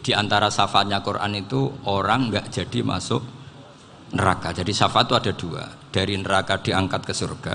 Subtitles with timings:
[0.00, 3.22] di antara syafaatnya Quran itu orang nggak jadi masuk
[4.16, 4.50] neraka.
[4.56, 5.64] Jadi syafaat itu ada dua.
[5.90, 7.54] Dari neraka diangkat ke surga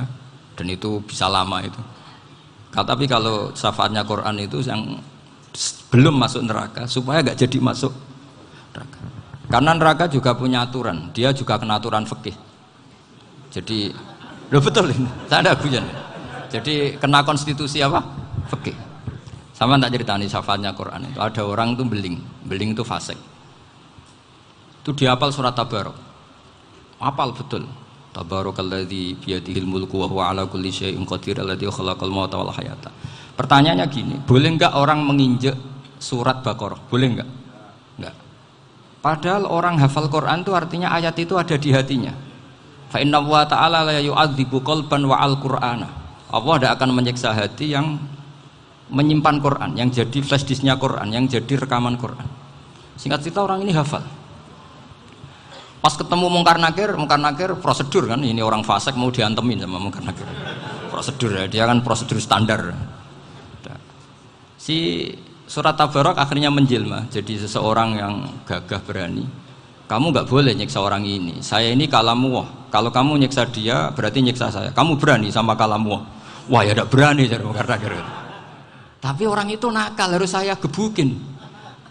[0.56, 1.82] dan itu bisa lama itu.
[2.76, 5.00] Tapi kalau syafaatnya Quran itu yang
[5.88, 7.92] belum masuk neraka supaya nggak jadi masuk
[8.76, 9.00] neraka.
[9.48, 12.34] Karena neraka juga punya aturan, dia juga kena aturan fikih.
[13.54, 13.94] Jadi,
[14.52, 15.86] lo betul ini, saya ada guyon.
[16.50, 18.04] Jadi kena konstitusi apa?
[18.52, 18.76] Fikih.
[19.56, 23.16] Sama tak cerita nih syafaatnya Quran itu ada orang itu beling, beling itu fasik.
[24.84, 25.96] Itu dia apal surat Tabarok.
[27.00, 27.64] Apal betul.
[28.16, 32.88] Tabarakalladzi biyadihil mulku wa huwa ala kulli syai'in qadir alladzi khalaqal mauta wal hayata.
[33.36, 35.56] Pertanyaannya gini, boleh enggak orang menginjek
[36.00, 36.80] surat Baqarah?
[36.88, 37.30] Boleh enggak?
[38.00, 38.16] Enggak.
[39.04, 42.16] Padahal orang hafal Quran itu artinya ayat itu ada di hatinya.
[42.88, 45.88] Fa inna wa ta'ala la yu'adzibu qalban wa al-Qur'ana.
[46.32, 48.00] Allah tidak akan menyiksa hati yang
[48.90, 52.26] menyimpan Quran, yang jadi flash disknya Quran, yang jadi rekaman Quran.
[52.96, 54.06] Singkat cerita orang ini hafal.
[55.82, 60.02] Pas ketemu Mungkar Nakir, Mungkar Nakir prosedur kan, ini orang fasik mau diantemin sama Mungkar
[60.02, 60.26] Nakir.
[60.90, 62.74] Prosedur ya, dia kan prosedur standar.
[64.66, 65.14] Si
[65.46, 68.14] surat Tabarok akhirnya menjelma jadi seseorang yang
[68.50, 69.30] gagah berani.
[69.86, 71.46] Kamu nggak boleh nyiksa orang ini.
[71.46, 72.42] Saya ini kalamu
[72.74, 74.74] Kalau kamu nyiksa dia berarti nyiksa saya.
[74.74, 76.02] Kamu berani sama kalamu
[76.50, 78.25] Wah ya tidak berani jadi Mungkar Nakir.
[79.06, 81.14] Tapi orang itu nakal harus saya gebukin.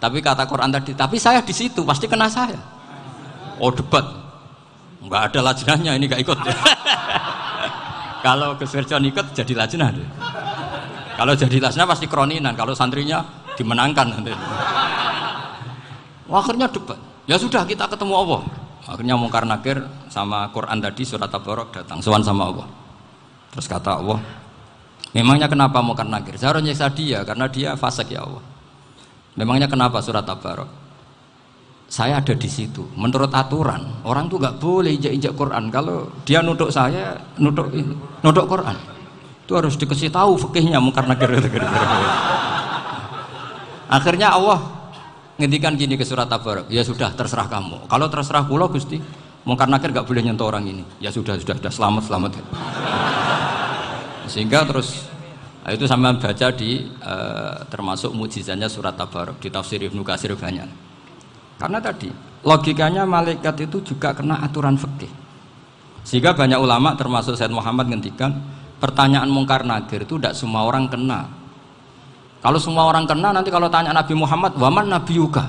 [0.03, 2.59] Tapi kata Quran tadi, tapi saya di situ pasti kena saya.
[3.62, 4.03] Oh debat,
[4.98, 6.39] nggak ada lajnahnya ini nggak ikut.
[8.27, 9.95] kalau Gus ikut jadi lajnah.
[11.15, 12.59] Kalau jadi lajnah pasti kroninan.
[12.59, 13.23] Kalau santrinya
[13.55, 14.34] dimenangkan nanti.
[16.27, 16.99] Akhirnya debat.
[17.31, 18.43] Ya sudah kita ketemu Allah.
[18.91, 22.03] Akhirnya Mungkar Nakir sama Quran tadi surat Tabarok datang.
[22.03, 22.67] Sowan sama Allah.
[23.55, 24.19] Terus kata Allah,
[25.15, 26.34] Memangnya kenapa mau karena nakir?
[26.34, 28.43] Saya harus nyiksa dia karena dia fasik ya Allah.
[29.39, 30.67] Memangnya kenapa surat Tabarok?
[31.87, 32.83] Saya ada di situ.
[32.98, 35.71] Menurut aturan, orang tuh nggak boleh injak-injak Quran.
[35.71, 37.71] Kalau dia nutuk saya, nutuk
[38.27, 38.75] nutuk Quran.
[39.47, 41.31] Itu harus dikasih tahu fikihnya mungkar nakir.
[43.97, 44.59] Akhirnya Allah
[45.38, 46.67] ngendikan gini ke surat Tabarok.
[46.75, 47.87] Ya sudah, terserah kamu.
[47.87, 48.99] Kalau terserah pulau Gusti,
[49.47, 50.83] mungkar nakir nggak boleh nyentuh orang ini.
[50.99, 52.31] Ya sudah, sudah, sudah selamat, selamat
[54.25, 55.05] sehingga terus
[55.64, 60.69] nah, itu sama baca di uh, termasuk mujizatnya surat Tabarok di tafsir Ibnu Katsir banyak.
[61.56, 62.12] Karena tadi
[62.44, 65.10] logikanya malaikat itu juga kena aturan fikih.
[66.04, 68.36] Sehingga banyak ulama termasuk Said Muhammad ngendikan
[68.76, 71.25] pertanyaan mungkar nakir itu tidak semua orang kena.
[72.44, 75.48] Kalau semua orang kena nanti kalau tanya Nabi Muhammad waman Nabi Yuga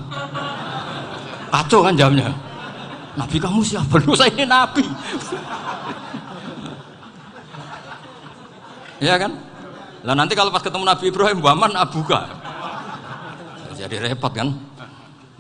[1.56, 2.30] kacau kan jamnya
[3.16, 3.96] Nabi kamu siapa?
[4.04, 4.84] Lu saya ini Nabi.
[9.04, 9.28] Ya kan
[10.06, 12.46] lah nanti kalau pas ketemu Nabi Ibrahim waman abuka
[13.76, 14.50] jadi repot kan?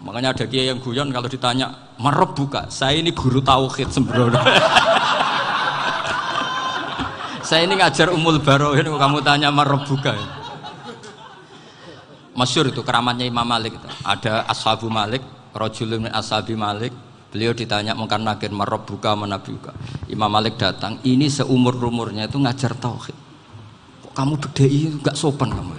[0.05, 4.37] Makanya ada kiai yang guyon kalau ditanya marab buka saya ini guru tauhid sembrono.
[7.45, 10.17] Saya ini ngajar umul barohin kamu tanya marab buka
[12.33, 13.87] masyur itu keramatnya Imam Malik itu.
[14.01, 15.21] ada ashabu Malik
[15.53, 16.89] rojulun ashabi Malik.
[17.29, 19.13] Beliau ditanya mungkin nakir marab buka
[20.09, 23.24] Imam Malik datang ini seumur umurnya itu ngajar tauhid
[24.15, 25.73] kamu bedai nggak sopan kamu.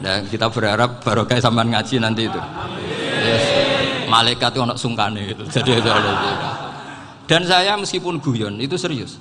[0.00, 2.40] Dan kita berharap barokah sampean ngaji nanti itu.
[3.26, 3.44] Yes.
[4.06, 5.44] Malaikat itu anak sungkane itu.
[5.50, 6.12] Jadi itu ada
[7.26, 9.18] Dan saya meskipun guyon itu serius.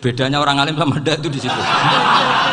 [0.00, 1.60] Bedanya orang alim sama ndak itu di situ.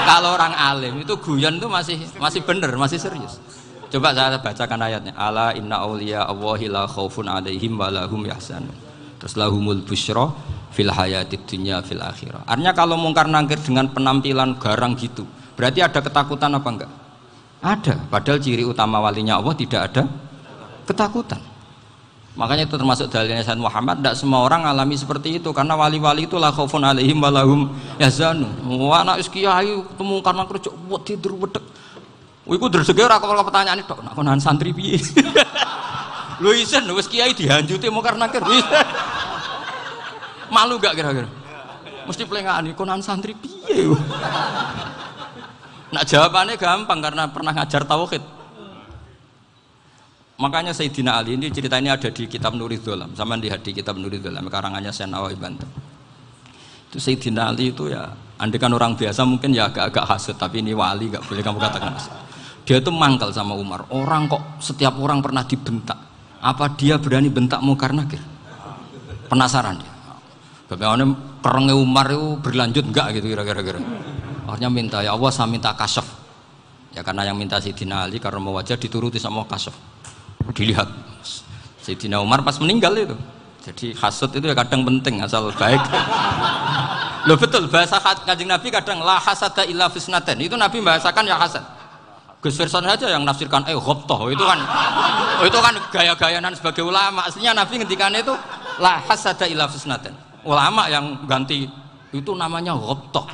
[0.10, 3.42] Kalau orang alim itu guyon itu masih masih bener, masih serius.
[3.88, 5.16] Coba saya bacakan ayatnya.
[5.16, 8.76] Ala inna auliya Allahi la khaufun alaihim wa lahum yahsanun.
[9.18, 10.30] Terus lahumul busyra
[10.72, 12.44] fil hayatid dunya fil akhirah.
[12.48, 15.24] Artinya kalau mungkar nangkir dengan penampilan garang gitu,
[15.56, 16.92] berarti ada ketakutan apa enggak?
[17.62, 17.96] Ada.
[18.08, 20.04] Padahal ciri utama walinya Allah tidak ada
[20.86, 21.42] ketakutan.
[22.38, 26.38] Makanya itu termasuk dalilnya Sayyid Muhammad, tidak semua orang alami seperti itu karena wali-wali itu
[26.38, 28.46] la khaufun alaihim walahum yazanu.
[28.78, 31.66] Wah anak kiai ketemu karena kerja buat tidur bedek.
[32.48, 35.02] Iku dresege ora kok pertanyaan itu, nak konan santri piye?
[36.42, 38.62] Lho isen wis kiai dihanjuti mau karena kerja.
[40.48, 41.30] Malu gak kira-kira?
[42.08, 43.92] Mesti pelengahan konan santri piye?
[45.92, 48.24] Nak jawabannya gampang karena pernah ngajar tauhid.
[50.38, 53.98] Makanya Sayyidina Ali ini cerita ini ada di kitab Nurid Dolam, sama di hadi kitab
[53.98, 55.66] Nurid Dolam, karangannya Nawawi Banten.
[56.88, 58.06] Itu Sayyidina Ali itu ya,
[58.38, 62.14] andikan orang biasa mungkin ya agak-agak hasut, tapi ini wali gak boleh kamu katakan hasut.
[62.70, 63.90] Dia itu mangkal sama Umar.
[63.90, 65.98] Orang kok setiap orang pernah dibentak.
[66.38, 68.22] Apa dia berani bentak Mukar Nakir?
[69.32, 69.97] Penasaran dia.
[70.68, 73.80] Bagaimana kerengnya Umar itu berlanjut enggak gitu kira-kira.
[74.44, 76.04] Akhirnya minta ya Allah saya minta kasyaf.
[76.92, 79.72] Ya karena yang minta Sayyidina Ali karena mau wajah dituruti sama kasuf.
[80.52, 80.92] Dilihat.
[81.80, 83.16] Sayyidina Umar pas meninggal itu.
[83.64, 85.80] Jadi hasut itu ya kadang penting asal baik.
[87.28, 90.36] Loh betul bahasa kanjeng Nabi kadang la hasada illa fisnaten.
[90.40, 91.64] Itu Nabi bahasakan ya hasad.
[92.44, 94.62] Gus Firson saja yang nafsirkan eh ghobtoh itu kan
[95.42, 98.30] itu kan gaya-gayanan sebagai ulama aslinya Nabi ngendikan itu
[98.78, 101.68] la hasada illa fisnaten ulama yang ganti
[102.16, 103.28] itu namanya ghobtoh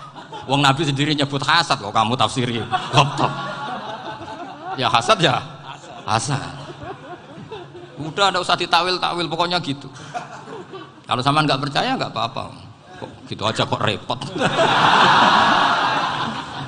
[0.44, 2.60] Wong Nabi sendiri nyebut hasad kok kamu tafsiri.
[2.92, 3.32] Ghobtoh
[4.76, 5.40] ya hasad ya?
[6.04, 6.42] Hasad.
[8.02, 9.88] Udah ada usah ditawil tawil pokoknya gitu.
[11.08, 12.52] Kalau sama nggak percaya nggak apa-apa.
[13.32, 14.20] Gitu aja kok repot.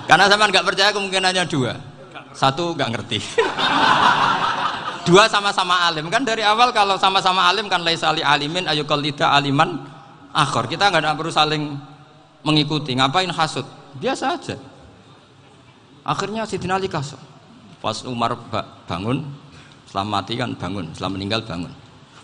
[0.07, 1.75] Karena sama nggak percaya kemungkinannya dua.
[2.31, 3.19] Satu nggak ngerti.
[5.05, 6.07] Dua sama-sama alim.
[6.07, 9.94] Kan dari awal kalau sama-sama alim kan laisali alimin ayo tidak aliman
[10.35, 11.63] akhor kita nggak perlu saling
[12.43, 12.91] mengikuti.
[12.93, 13.63] Ngapain hasut?
[13.95, 14.55] Biasa aja.
[16.05, 17.17] Akhirnya Sidin Ali kasut
[17.81, 18.33] pas Umar
[18.89, 19.21] bangun
[19.85, 21.73] setelah mati kan bangun setelah meninggal bangun.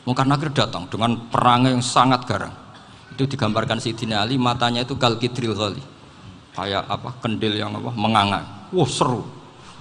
[0.06, 2.54] Mungkin Nakir datang dengan perang yang sangat garang.
[3.16, 5.82] Itu digambarkan Sidin Ali matanya itu kalkidril kali
[6.52, 9.24] kayak apa kendil yang apa menganga wah seru.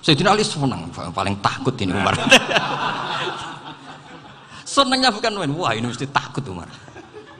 [0.00, 2.16] Sayyidina Ali senang, paling takut ini Umar.
[4.64, 6.72] Senangnya bukan main, wah ini mesti takut Umar.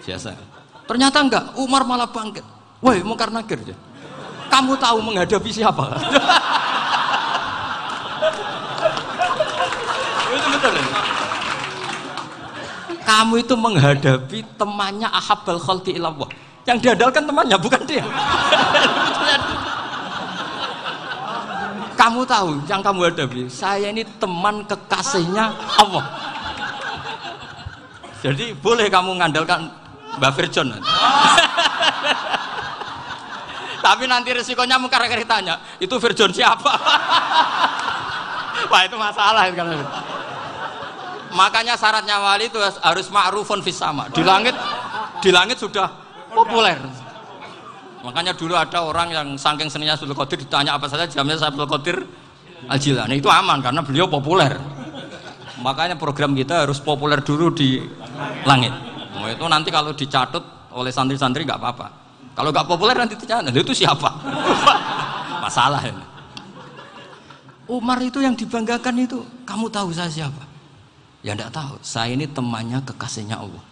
[0.05, 0.60] Biasa.
[0.91, 2.43] Ternyata enggak, Umar malah bangkit.
[2.83, 3.79] Woi, mau karena kerja.
[4.51, 5.87] Kamu tahu menghadapi siapa?
[10.35, 10.87] itu betul ya?
[13.07, 16.27] Kamu itu menghadapi temannya Ahabal Khalqi ilallah.
[16.67, 18.03] Yang diandalkan temannya, bukan dia.
[22.01, 26.01] Kamu tahu yang kamu hadapi, saya ini teman kekasihnya Allah.
[28.25, 29.69] Jadi boleh kamu ngandalkan
[30.19, 30.75] Mbak Virjon.
[33.81, 36.73] Tapi nanti resikonya muka tanya, itu Virjon siapa?
[38.71, 39.67] Wah itu masalah kan.
[41.31, 44.11] Makanya syaratnya wali itu harus ma'rufun fis sama.
[44.11, 44.55] Di langit
[45.23, 45.87] di langit sudah
[46.35, 46.79] populer.
[48.01, 51.97] Makanya dulu ada orang yang saking seninya Abdul Qadir ditanya apa saja jamnya Abdul Qadir
[52.69, 54.57] Al Jilani itu aman karena beliau populer.
[55.61, 57.85] Makanya program kita harus populer dulu di
[58.49, 58.90] langit.
[59.21, 61.87] Oh, itu nanti kalau dicatut oleh santri-santri nggak apa-apa.
[62.33, 64.09] Kalau nggak populer nanti dicatat, itu siapa?
[65.45, 66.05] Masalah ini.
[67.71, 70.43] Umar itu yang dibanggakan itu, kamu tahu saya siapa?
[71.21, 71.77] Ya enggak tahu.
[71.85, 73.63] Saya ini temannya kekasihnya Allah.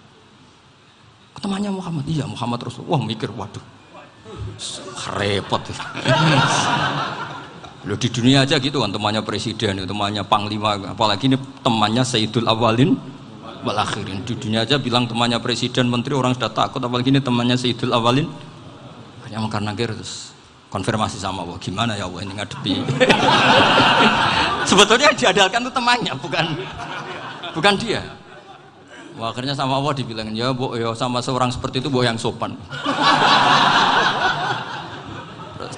[1.39, 2.05] Temannya Muhammad.
[2.05, 2.99] Iya, Muhammad Rasulullah.
[2.99, 3.63] Wah, mikir, waduh
[5.19, 5.63] repot
[7.87, 12.99] Lo di dunia aja gitu kan temannya presiden, temannya panglima, apalagi ini temannya Sayyidul Awalin
[13.63, 14.23] wal akhirin.
[14.23, 18.29] Di dunia aja bilang temannya presiden, menteri orang sudah takut, apalagi ini temannya Sayyidul Awalin.
[19.27, 20.33] Hanya karena terus
[20.69, 22.73] konfirmasi sama Allah, gimana ya Allah ini ngadepi.
[24.71, 26.45] Sebetulnya diadalkan itu temannya, bukan
[27.57, 28.03] bukan dia.
[29.19, 32.55] Wah, akhirnya sama Allah dibilang ya bu, ya sama seorang seperti itu bu yang sopan.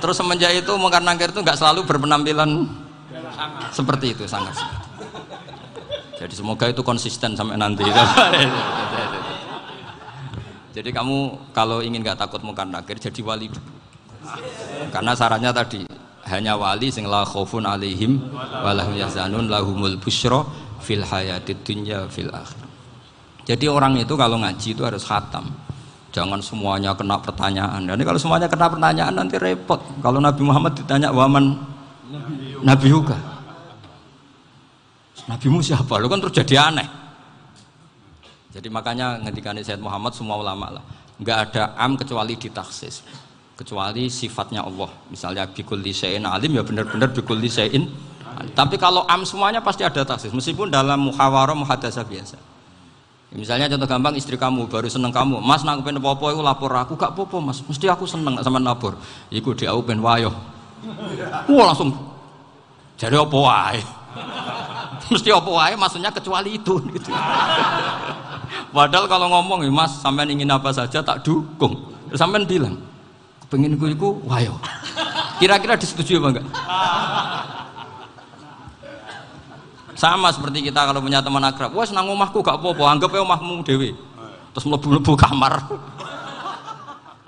[0.00, 2.68] Terus semenjak itu Mungkar Nangkir itu nggak selalu berpenampilan
[3.72, 4.56] seperti itu sangat.
[6.20, 7.80] Jadi semoga itu konsisten sampai nanti.
[10.76, 13.72] jadi kamu kalau ingin nggak takut Mungkar Nangkir jadi wali dulu.
[14.92, 15.88] Karena syaratnya tadi
[16.28, 20.44] hanya wali sing la khaufun alaihim walahum yahzanun lahumul busyra
[20.84, 22.68] fil hayatid dunya fil akhir.
[23.48, 25.48] Jadi orang itu kalau ngaji itu harus khatam.
[26.12, 27.88] Jangan semuanya kena pertanyaan.
[27.88, 29.80] Dan kalau semuanya kena pertanyaan nanti repot.
[30.04, 31.56] Kalau Nabi Muhammad ditanya waman
[32.60, 33.29] Nabi juga.
[35.28, 36.00] Nabimu siapa?
[36.00, 36.88] Lu kan terus jadi aneh.
[38.50, 40.84] Jadi makanya ketika Sayyid Muhammad semua ulama lah,
[41.22, 43.06] nggak ada am kecuali ditaksis,
[43.54, 44.90] kecuali sifatnya Allah.
[45.06, 47.86] Misalnya bikul disein alim ya benar-benar bikul disein.
[48.56, 52.38] Tapi kalau am semuanya pasti ada taksis, meskipun dalam muhawarah muhadasah biasa.
[53.30, 57.14] Misalnya contoh gampang istri kamu baru seneng kamu, Mas pengen popo itu lapor aku gak
[57.14, 58.98] popo Mas, mesti aku seneng sama lapor.
[59.30, 60.34] Iku dia aku pengen wayo.
[61.46, 61.94] Wah langsung
[62.98, 63.80] jadi apa wae.
[65.10, 67.10] Mesti apa wae maksudnya kecuali itu gitu.
[68.70, 71.90] Padahal kalau ngomong Mas sampean ingin apa saja tak dukung.
[72.14, 72.78] Sampean bilang,
[73.50, 74.58] pengen gue iku wayo.
[75.42, 76.46] Kira-kira disetujui apa enggak?
[79.98, 83.60] Sama seperti kita kalau punya teman akrab, wah senang omahku gak apa-apa, anggap ya omahmu
[83.60, 83.92] dewi.
[84.56, 85.60] Terus melebu-lebu kamar.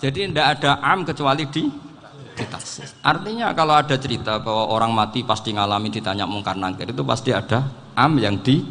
[0.00, 1.68] Jadi tidak ada am kecuali di
[2.36, 2.96] ditaksis.
[3.04, 7.68] Artinya kalau ada cerita bahwa orang mati pasti ngalami ditanya mungkar nangkir itu pasti ada
[7.96, 8.64] am yang di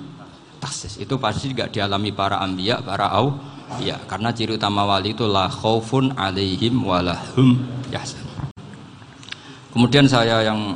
[0.61, 1.01] taksis.
[1.01, 3.37] Itu pasti juga dialami para ambia, para au.
[3.79, 8.19] Ya, karena ciri utama wali itu la khaufun alaihim walahum yahzan.
[9.71, 10.75] Kemudian saya yang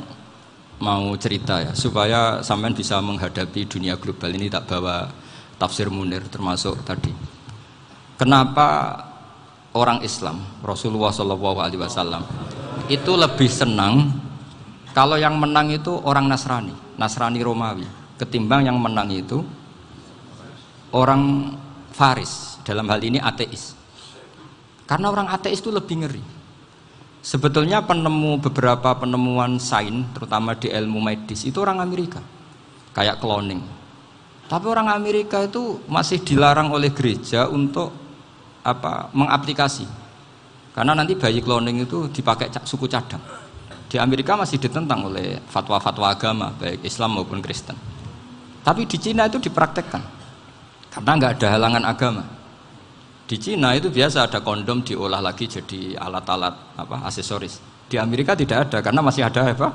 [0.79, 5.11] mau cerita ya supaya sampean bisa menghadapi dunia global ini tak bawa
[5.59, 7.11] tafsir Munir termasuk tadi.
[8.15, 8.95] Kenapa
[9.75, 12.23] orang Islam Rasulullah Shallallahu Alaihi Wasallam
[12.85, 14.13] itu lebih senang
[14.95, 17.83] kalau yang menang itu orang Nasrani, Nasrani Romawi,
[18.15, 19.43] ketimbang yang menang itu
[20.95, 21.51] orang
[21.91, 23.75] Faris, dalam hal ini ateis.
[24.87, 26.23] Karena orang ateis itu lebih ngeri.
[27.25, 32.21] Sebetulnya penemu beberapa penemuan sains, terutama di ilmu medis, itu orang Amerika.
[32.93, 33.65] Kayak cloning.
[34.45, 37.89] Tapi orang Amerika itu masih dilarang oleh gereja untuk
[38.61, 40.04] apa mengaplikasi.
[40.75, 43.23] Karena nanti bayi cloning itu dipakai suku cadang.
[43.87, 47.79] Di Amerika masih ditentang oleh fatwa-fatwa agama baik Islam maupun Kristen.
[48.59, 50.03] Tapi di Cina itu dipraktekkan
[50.91, 52.23] karena nggak ada halangan agama.
[53.23, 57.63] Di Cina itu biasa ada kondom diolah lagi jadi alat-alat apa aksesoris.
[57.87, 59.71] Di Amerika tidak ada karena masih ada apa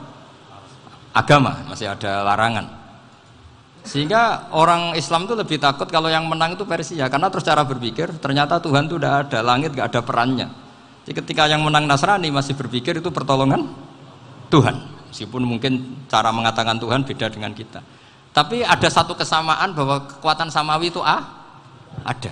[1.16, 2.76] agama masih ada larangan.
[3.88, 8.20] Sehingga orang Islam itu lebih takut kalau yang menang itu Persia karena terus cara berpikir
[8.20, 10.48] ternyata Tuhan itu tidak ada langit nggak ada perannya
[11.04, 13.72] jadi ketika yang menang Nasrani masih berpikir itu pertolongan
[14.52, 14.76] Tuhan.
[15.10, 17.82] Meskipun mungkin cara mengatakan Tuhan beda dengan kita.
[18.30, 21.50] Tapi ada satu kesamaan bahwa kekuatan samawi itu ah,
[22.06, 22.30] ada.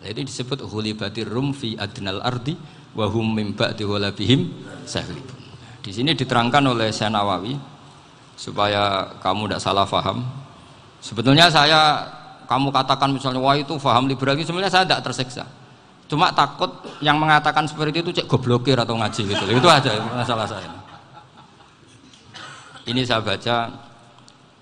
[0.00, 2.56] Jadi disebut hulibatir rum fi adnal ardi
[2.96, 4.48] wa hum mim ba'di walabihim
[4.88, 5.36] sahlibun.
[5.84, 7.52] Di sini diterangkan oleh Syekh Nawawi
[8.38, 10.24] supaya kamu tidak salah faham.
[11.04, 12.00] Sebetulnya saya
[12.48, 15.44] kamu katakan misalnya wah itu faham liberal sebenarnya saya tidak tersiksa.
[16.06, 16.70] Cuma takut
[17.02, 19.44] yang mengatakan seperti itu cek goblokir atau ngaji gitu.
[19.50, 20.70] Itu aja masalah saya.
[22.86, 23.56] Ini saya baca,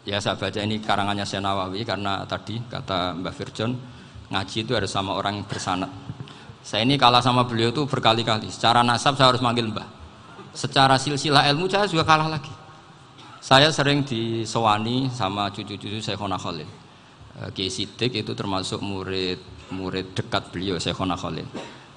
[0.08, 3.76] ya saya baca ini karangannya Senawawi karena tadi kata Mbak Firjon
[4.32, 5.92] ngaji itu harus sama orang yang bersanat.
[6.64, 8.48] Saya ini kalah sama beliau itu berkali-kali.
[8.48, 9.84] Secara nasab saya harus manggil Mbah.
[10.56, 12.52] Secara silsilah ilmu saya juga kalah lagi.
[13.44, 16.64] Saya sering disewani sama cucu-cucu Syekhona Khalil.
[17.44, 19.36] Eh, Kiai Sidik itu termasuk murid
[19.72, 21.46] murid dekat beliau Syekhona Khalil.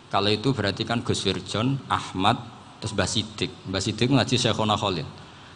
[0.08, 2.40] Kalau itu berarti kan Gus Firjon, Ahmad,
[2.80, 3.52] terus Mbah Sidik.
[3.68, 5.04] Mbah Sidik ngaji Syekhona Khalil.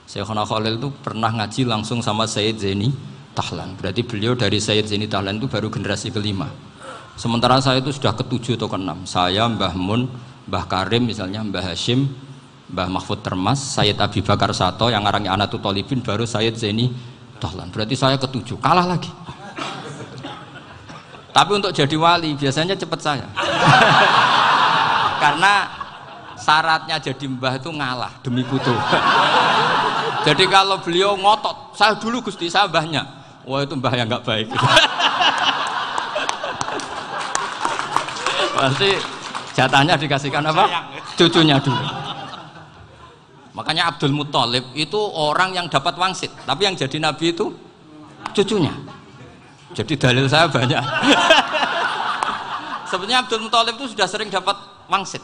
[0.03, 2.91] Syekhona Khalil itu pernah ngaji langsung sama Sayyid Zaini
[3.31, 3.79] Tahlan.
[3.79, 6.51] Berarti beliau dari Sayyid Zaini Tahlan itu baru generasi kelima.
[7.15, 9.07] Sementara saya itu sudah ketujuh atau keenam.
[9.07, 10.11] Saya, Mbah Mun,
[10.51, 12.11] Mbah Karim misalnya, Mbah Hashim,
[12.71, 16.91] Mbah Mahfud Termas, Sayyid Abi Bakar Sato yang arangnya Anatul Tolibin baru Sayyid Zaini
[17.39, 17.71] Tahlan.
[17.71, 19.07] Berarti saya ketujuh, kalah lagi.
[21.31, 23.27] Tapi untuk jadi wali biasanya cepat saya.
[25.23, 25.67] Karena
[26.35, 28.73] syaratnya jadi mbah itu ngalah demi putu.
[30.21, 33.01] Jadi kalau beliau ngotot, saya dulu Gusti saya mbahnya.
[33.41, 34.53] Wah itu mbah yang nggak baik.
[38.53, 38.93] Pasti
[39.57, 40.93] jatahnya dikasihkan apa?
[41.17, 41.81] Cucunya dulu.
[43.57, 47.49] Makanya Abdul Muthalib itu orang yang dapat wangsit, tapi yang jadi nabi itu
[48.31, 48.71] cucunya.
[49.71, 50.79] Jadi dalil saya banyak.
[52.91, 54.55] Sebenarnya Abdul Muthalib itu sudah sering dapat
[54.91, 55.23] wangsit.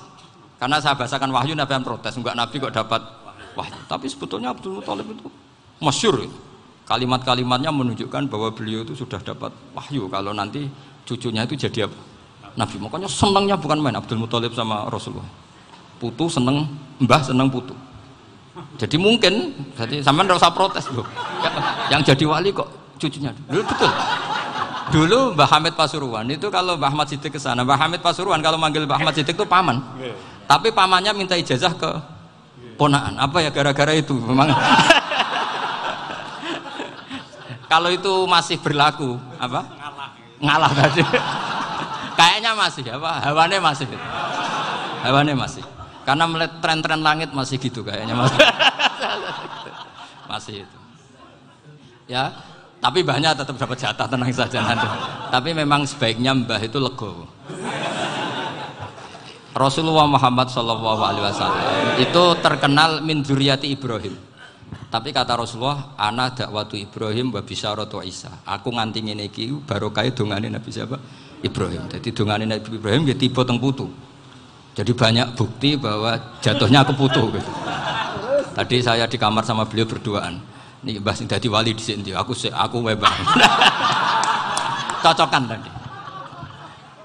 [0.58, 3.02] Karena saya bahasakan wahyu Nabi yang protes, enggak Nabi kok dapat
[3.54, 3.76] wahyu.
[3.92, 5.28] Tapi sebetulnya Abdul Muthalib itu
[5.84, 6.24] masyur.
[6.88, 10.72] Kalimat-kalimatnya menunjukkan bahwa beliau itu sudah dapat wahyu kalau nanti
[11.04, 12.00] cucunya itu jadi apa?
[12.56, 12.80] Nabi.
[12.80, 15.28] Makanya senangnya bukan main Abdul Muthalib sama Rasulullah.
[16.00, 16.72] Putu seneng,
[17.04, 17.76] mbah seneng putu.
[18.80, 21.06] Jadi mungkin, jadi nggak usah protes loh.
[21.94, 22.66] Yang jadi wali kok
[22.98, 23.30] cucunya.
[23.46, 23.92] Dulu betul.
[24.88, 28.56] Dulu Mbah Hamid Pasuruan itu kalau Mbah Ahmad Siddiq ke sana, Mbah Hamid Pasuruan kalau
[28.56, 29.84] manggil Mbah Ahmad Siddiq itu paman.
[30.48, 31.92] Tapi pamannya minta ijazah ke
[32.80, 33.20] ponaan.
[33.20, 34.48] Apa ya gara-gara itu memang.
[37.68, 39.68] Kalau itu masih berlaku, apa?
[39.76, 40.10] Ngalah.
[40.40, 41.04] Ngalah tadi.
[42.16, 43.12] Kayaknya masih apa?
[43.28, 43.88] Hawane masih.
[45.04, 45.64] Hawane masih.
[46.08, 48.40] Karena melihat tren-tren langit masih gitu kayaknya masih.
[50.32, 50.78] masih itu.
[52.08, 52.32] Ya,
[52.78, 54.88] tapi banyak tetap dapat jatah tenang saja nanti.
[55.34, 57.26] Tapi memang sebaiknya mbah itu legowo.
[59.58, 61.66] Rasulullah Muhammad Shallallahu Alaihi Wasallam
[61.98, 64.14] itu terkenal min zuriati Ibrahim.
[64.88, 68.32] Tapi kata Rasulullah, anak dakwatu Ibrahim wa bisyaratu Isa.
[68.46, 70.96] Aku nganti ngene iki barokah dongane Nabi siapa?
[71.42, 71.90] Ibrahim.
[71.90, 73.90] Jadi dongane Nabi Ibrahim dia tipe teng putu.
[74.78, 77.52] Jadi banyak bukti bahwa jatuhnya ke putu gitu.
[78.54, 80.38] Tadi saya di kamar sama beliau berduaan.
[80.86, 83.18] Nih sing dadi wali di sini, aku aku webang.
[85.04, 85.70] Cocokan tadi.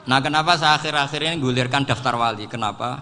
[0.03, 2.51] Nah kenapa saya akhir-akhir ini gulirkan daftar wali?
[2.51, 3.01] Kenapa?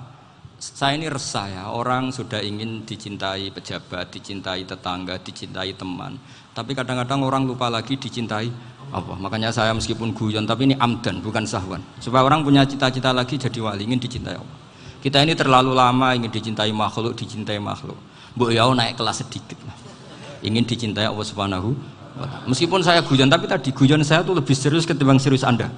[0.60, 6.20] Saya ini resah ya, orang sudah ingin dicintai pejabat, dicintai tetangga, dicintai teman.
[6.52, 8.52] Tapi kadang-kadang orang lupa lagi dicintai
[8.92, 9.16] apa?
[9.16, 11.80] Makanya saya meskipun guyon, tapi ini amdan, bukan sahwan.
[11.96, 14.58] Supaya orang punya cita-cita lagi jadi wali, ingin dicintai Allah.
[15.00, 17.96] Kita ini terlalu lama ingin dicintai makhluk, dicintai makhluk.
[18.36, 19.56] Bu Yau naik kelas sedikit.
[20.40, 21.76] Ingin dicintai Allah Subhanahu
[22.44, 25.70] Meskipun saya guyon, tapi tadi guyon saya tuh lebih serius ketimbang serius Anda.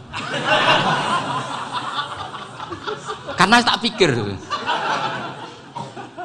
[3.38, 4.11] karena tak pikir.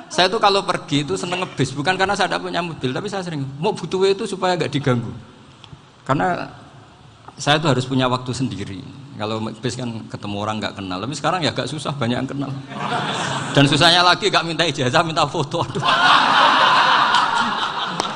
[0.08, 3.22] Saya tuh kalau pergi itu seneng ngebis, bukan karena saya tidak punya mobil, tapi saya
[3.22, 5.12] sering mau butuh itu supaya nggak diganggu.
[6.02, 6.50] Karena
[7.38, 8.82] saya tuh harus punya waktu sendiri.
[9.18, 12.50] Kalau bis kan ketemu orang nggak kenal, tapi sekarang ya agak susah banyak yang kenal.
[13.54, 15.62] Dan susahnya lagi nggak minta ijazah, minta foto.
[15.62, 15.84] Aduh.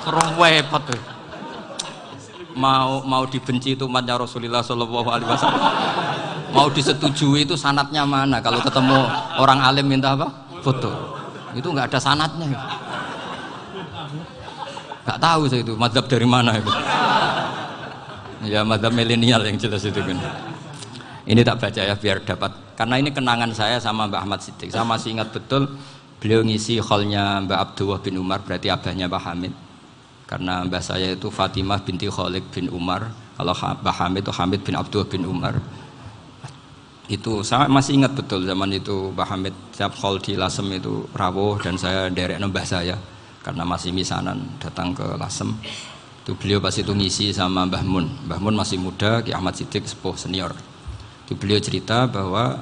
[0.01, 1.01] Serem wepet tuh
[2.55, 5.63] mau mau dibenci itu umatnya Rasulullah Shallallahu Alaihi Wasallam.
[6.51, 8.43] Mau disetujui itu sanatnya mana?
[8.43, 9.07] Kalau ketemu
[9.39, 10.27] orang alim minta apa?
[10.59, 10.91] Foto.
[11.55, 12.51] Itu nggak ada sanatnya.
[15.07, 16.71] Nggak tahu saya itu madhab dari mana itu.
[18.51, 20.17] Ya madhab milenial yang jelas itu kan
[21.29, 22.51] ini tak baca ya biar dapat.
[22.75, 24.73] Karena ini kenangan saya sama Mbak Ahmad Siddiq.
[24.73, 25.69] Saya masih ingat betul
[26.17, 29.53] beliau ngisi hallnya Mbak Abdullah bin Umar berarti abahnya Mbak Hamid
[30.31, 33.11] karena mbah saya itu Fatimah binti Khalid bin Umar.
[33.35, 35.59] Kalau Mbah Hamid itu Hamid bin Abdul bin Umar.
[37.11, 41.59] Itu saya masih ingat betul zaman itu Mbah Hamid siap hall di Lasem itu rawuh
[41.59, 42.95] dan saya derek mbah saya.
[43.43, 45.51] Karena masih misanan datang ke Lasem.
[46.23, 48.05] Itu beliau pas itu ngisi sama Mbah Mun.
[48.29, 50.55] Mbah Mun masih muda Ki Ahmad Siddiq sepuh senior.
[51.25, 52.61] Itu beliau cerita bahwa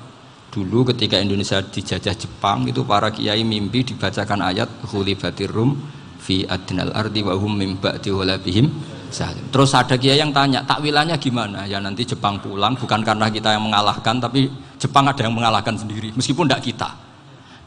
[0.50, 6.92] dulu ketika Indonesia dijajah Jepang itu para kiai mimpi dibacakan ayat Khulibatir Rum fi adnal
[6.92, 8.68] ardi wa hum mim ba'di walabihim
[9.10, 9.48] salim.
[9.50, 11.66] Terus ada kiai yang tanya, takwilannya gimana?
[11.66, 16.12] Ya nanti Jepang pulang bukan karena kita yang mengalahkan tapi Jepang ada yang mengalahkan sendiri
[16.14, 16.90] meskipun tidak kita.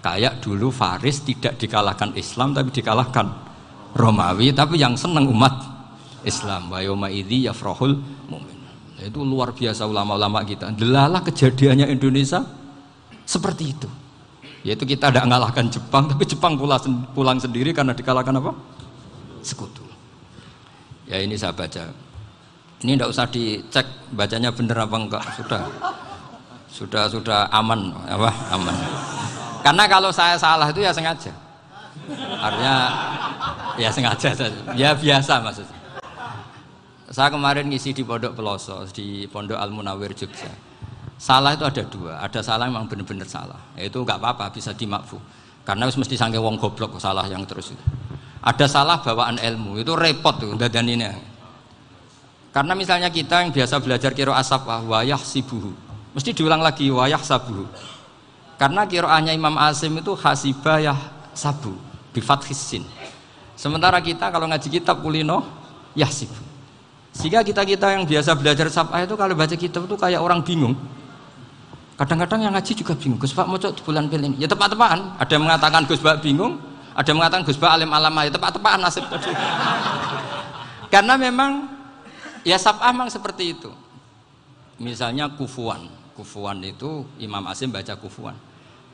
[0.03, 3.27] Kayak dulu Faris tidak dikalahkan Islam tapi dikalahkan
[3.95, 5.53] Romawi tapi yang senang umat
[6.23, 6.69] Islam.
[6.69, 7.97] Wa yauma idzi yafrahul
[8.29, 8.59] mu'min.
[9.03, 10.71] Itu luar biasa ulama-ulama kita.
[10.75, 12.43] Delalah kejadiannya Indonesia
[13.27, 14.02] seperti itu
[14.63, 16.55] yaitu kita tidak mengalahkan Jepang tapi Jepang
[17.13, 18.53] pulang, sendiri karena dikalahkan apa?
[19.43, 19.83] Sekutu.
[21.11, 21.91] Ya ini saya baca.
[22.83, 25.23] Ini tidak usah dicek bacanya bener apa enggak.
[25.39, 25.63] Sudah.
[26.71, 27.95] Sudah sudah aman.
[28.07, 28.31] Apa?
[28.55, 28.75] Aman.
[29.63, 31.31] Karena kalau saya salah itu ya sengaja.
[32.43, 32.75] Artinya
[33.77, 34.31] ya sengaja
[34.77, 35.77] ya biasa maksudnya
[37.13, 40.49] saya kemarin ngisi di Pondok Peloso di Pondok Al Munawir Jogja
[41.19, 43.59] Salah itu ada dua, ada salah memang benar-benar salah.
[43.79, 45.17] Itu nggak apa-apa, bisa dimakfu.
[45.63, 47.85] Karena harus mesti sangke wong goblok salah yang terus itu.
[48.43, 51.07] Ada salah bawaan ilmu, itu repot tuh dan ini.
[52.51, 55.73] Karena misalnya kita yang biasa belajar kiro asap wayah sibuhu,
[56.13, 57.65] mesti diulang lagi wayah sabuhu.
[58.59, 60.99] Karena kiroahnya Imam Asim itu hasibah yah
[61.33, 61.75] sabu,
[62.13, 62.85] bifat hisin.
[63.57, 65.47] Sementara kita kalau ngaji kitab kulino
[65.95, 66.35] yahsibu.
[67.13, 70.75] Sehingga kita-kita yang biasa belajar sabah itu kalau baca kitab itu kayak orang bingung.
[72.03, 73.15] Kadang-kadang yang ngaji juga bingung.
[73.15, 75.23] Gus Pak mau di bulan pilih Ya tepat-tepatan.
[75.23, 76.59] Ada yang mengatakan Gus Pak bingung,
[76.99, 78.27] ada yang mengatakan Gus Pak alim alama.
[78.27, 79.31] Ya tepat-tepatan nasib tadi.
[80.93, 81.71] Karena memang
[82.43, 83.71] ya sabah memang seperti itu.
[84.83, 85.87] Misalnya kufuan.
[86.19, 88.35] Kufuan itu Imam Asim baca kufuan.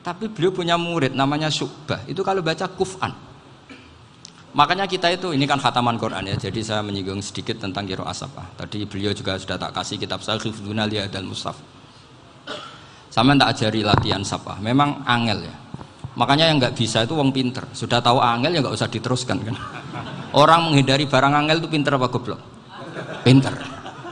[0.05, 2.05] Tapi beliau punya murid namanya Syu'bah.
[2.05, 3.09] Itu kalau baca kufan.
[4.53, 6.37] Makanya kita itu ini kan khataman Quran ya.
[6.37, 8.53] Jadi saya menyinggung sedikit tentang kiro asapah.
[8.53, 11.78] Tadi beliau juga sudah tak kasih kitab saya Khifduna dan Mustaf.
[13.09, 14.61] Sama tak ajari latihan sapa.
[14.61, 15.55] Memang angel ya.
[16.13, 17.65] Makanya yang nggak bisa itu wong pinter.
[17.73, 19.55] Sudah tahu angel ya nggak usah diteruskan kan.
[20.41, 22.41] Orang menghindari barang angel itu pinter apa goblok?
[23.25, 23.53] Pinter.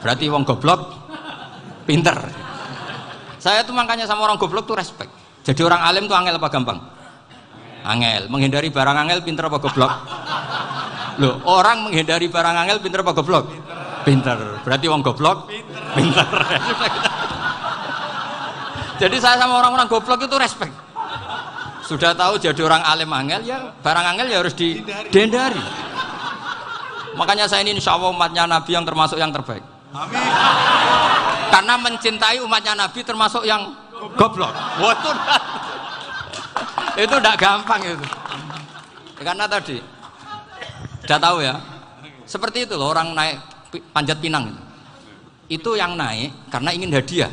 [0.02, 0.82] Berarti wong goblok
[1.86, 2.18] pinter.
[3.38, 5.14] Saya tuh makanya sama orang goblok tuh respect.
[5.46, 6.80] Jadi orang alim tuh angel apa gampang?
[7.86, 8.28] Angel.
[8.28, 9.94] Menghindari barang angel pinter apa goblok?
[11.22, 13.46] Loh, orang menghindari barang angel pinter apa goblok?
[14.04, 14.60] Pinter.
[14.66, 15.48] Berarti wong goblok
[15.96, 16.26] pinter.
[16.26, 16.28] pinter.
[18.98, 20.74] Jadi saya sama orang-orang goblok itu respect.
[21.88, 25.62] Sudah tahu jadi orang alim angel ya barang angel ya harus dihindari.
[27.16, 29.64] Makanya saya ini insya Allah umatnya Nabi yang termasuk yang terbaik.
[29.96, 30.20] Amin.
[31.48, 33.72] Karena mencintai umatnya Nabi termasuk yang
[34.20, 34.52] goblok.
[34.52, 35.12] Wah itu
[37.08, 38.08] itu tidak gampang itu.
[39.24, 39.80] Karena tadi
[41.08, 41.56] sudah tahu ya.
[42.28, 43.40] Seperti itu loh orang naik
[43.96, 44.62] panjat pinang itu.
[45.48, 47.32] Itu yang naik karena ingin hadiah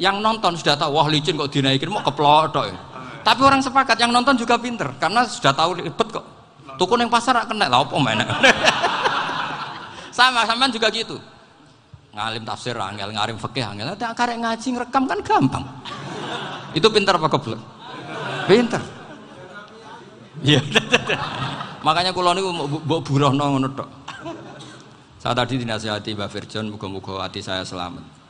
[0.00, 2.76] yang nonton sudah tahu wah licin kok dinaikin mau keplodok ya.
[3.20, 6.24] tapi orang sepakat yang nonton juga pinter karena sudah tahu ribet kok.
[6.80, 8.24] Tukun yang pasar kena lah apa mana
[10.16, 11.20] sama sama juga gitu.
[12.12, 13.92] Ngalim tafsir angel ngarim fikih angel.
[13.92, 15.64] Ada karek ngaji ngerekam kan gampang.
[16.72, 17.60] Itu pinter apa keblek
[18.48, 18.82] pinter.
[20.42, 20.60] Iya.
[21.86, 22.50] Makanya kulo niku
[22.82, 23.88] mbok burohno ngono tok.
[25.22, 28.21] Saya tadi dinasihati Mbak Virjon muga-muga hati saya selamat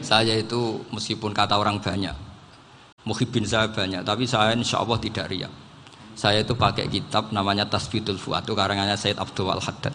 [0.00, 2.14] saya itu meskipun kata orang banyak
[3.06, 5.52] muhibin saya banyak tapi saya insya Allah tidak riak
[6.16, 9.92] Saya itu pakai kitab namanya Tasbidul Fuad itu karangannya Said Abdul Haddad.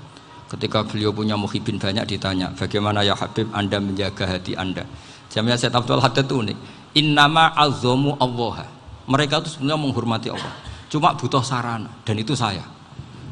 [0.54, 4.86] Ketika beliau punya muhibin banyak ditanya, bagaimana ya Habib Anda menjaga hati Anda?
[5.34, 6.58] Jamnya Said Abdul Haddad itu unik.
[6.94, 8.70] Innama azomu Allah.
[9.10, 10.54] Mereka itu sebenarnya menghormati Allah.
[10.94, 12.62] Cuma butuh sarana dan itu saya.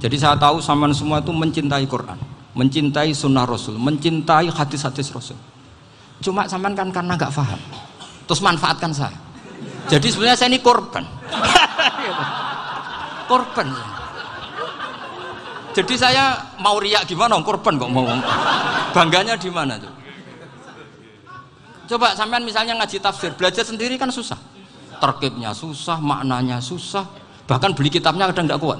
[0.02, 2.18] Jadi saya tahu sama semua itu mencintai Quran,
[2.58, 5.38] mencintai sunnah Rasul, mencintai hadis-hadis Rasul.
[6.20, 7.60] Cuma sampean kan karena nggak paham.
[8.28, 9.16] Terus manfaatkan saya.
[9.88, 11.02] Jadi sebenarnya saya ini korban.
[13.32, 13.68] korban.
[15.74, 17.40] Jadi saya mau riak gimana?
[17.40, 18.06] Korban kok mau.
[18.92, 19.94] Bangganya di mana tuh?
[21.90, 24.38] Coba sampean misalnya ngaji tafsir, belajar sendiri kan susah.
[25.00, 27.08] Terkibnya susah, maknanya susah,
[27.50, 28.78] bahkan beli kitabnya kadang nggak kuat.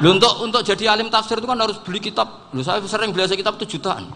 [0.00, 2.48] Lu untuk untuk jadi alim tafsir itu kan harus beli kitab.
[2.54, 4.08] Lu saya sering belajar kitab itu jutaan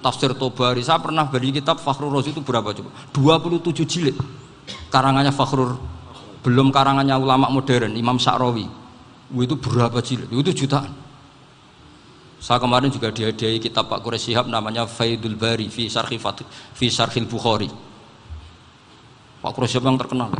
[0.00, 0.82] tafsir Tobari.
[0.84, 2.90] Saya pernah beli kitab Fakhrul Razi itu berapa coba?
[3.12, 4.16] 27 jilid.
[4.90, 5.76] Karangannya Fakhrul
[6.46, 8.66] belum karangannya ulama modern Imam Sa'rawi.
[9.34, 10.30] Itu berapa jilid?
[10.30, 10.94] Itu jutaan.
[12.38, 16.86] Saya kemarin juga dihadiahi kitab Pak Quraish Shihab namanya Faidul Bari fi Syarhi fi
[17.26, 17.66] Bukhari.
[19.42, 20.30] Pak Quraish Shihab yang terkenal.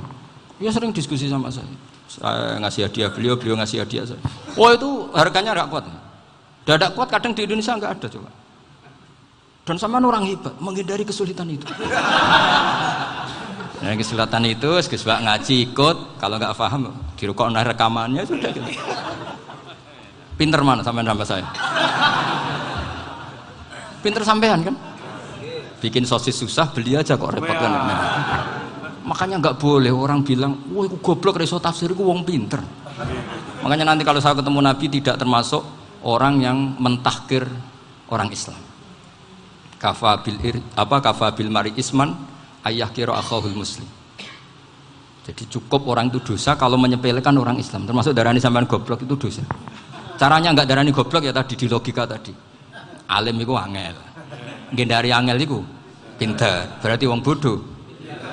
[0.63, 1.67] Ya sering diskusi sama saya.
[2.07, 4.23] Saya ngasih hadiah beliau beliau ngasih hadiah saya.
[4.55, 5.85] Oh itu harganya nggak kuat.
[6.67, 8.31] Tidak kuat kadang di Indonesia nggak ada coba
[9.67, 11.67] dan sama orang hebat menghindari kesulitan itu.
[13.77, 18.73] Nah, kesulitan itu, Gus ngaji ikut, kalau nggak paham di rukuk rekamannya sudah gitu.
[20.41, 21.45] Pinter mana sampean sama saya?
[24.01, 24.75] Pinter sampean kan?
[25.77, 27.69] Bikin sosis susah, beli aja kok repot kan.
[27.69, 28.01] Nah,
[29.05, 32.65] makanya nggak boleh orang bilang, wah aku goblok reso tafsir, aku wong pinter.
[33.61, 35.63] Makanya nanti kalau saya ketemu Nabi tidak termasuk
[36.01, 37.45] orang yang mentahkir
[38.09, 38.66] orang Islam
[39.77, 42.17] kafa bil ir, apa kafa bil mari isman
[42.65, 43.87] ayah kira akhahul muslim.
[45.27, 47.83] Jadi cukup orang itu dosa kalau menyepelekan orang Islam.
[47.83, 49.43] Termasuk darani sampean goblok itu dosa.
[50.15, 52.31] Caranya nggak darani goblok ya tadi di logika tadi.
[53.11, 53.97] Alim itu angel.
[54.71, 55.59] Dari angel itu
[56.17, 57.61] pintar berarti wong bodoh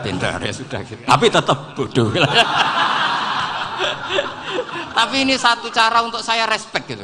[0.01, 1.03] pintar ya sudah gitu.
[1.03, 2.09] Tapi tetap bodoh
[4.97, 7.03] tapi ini satu cara untuk saya respect gitu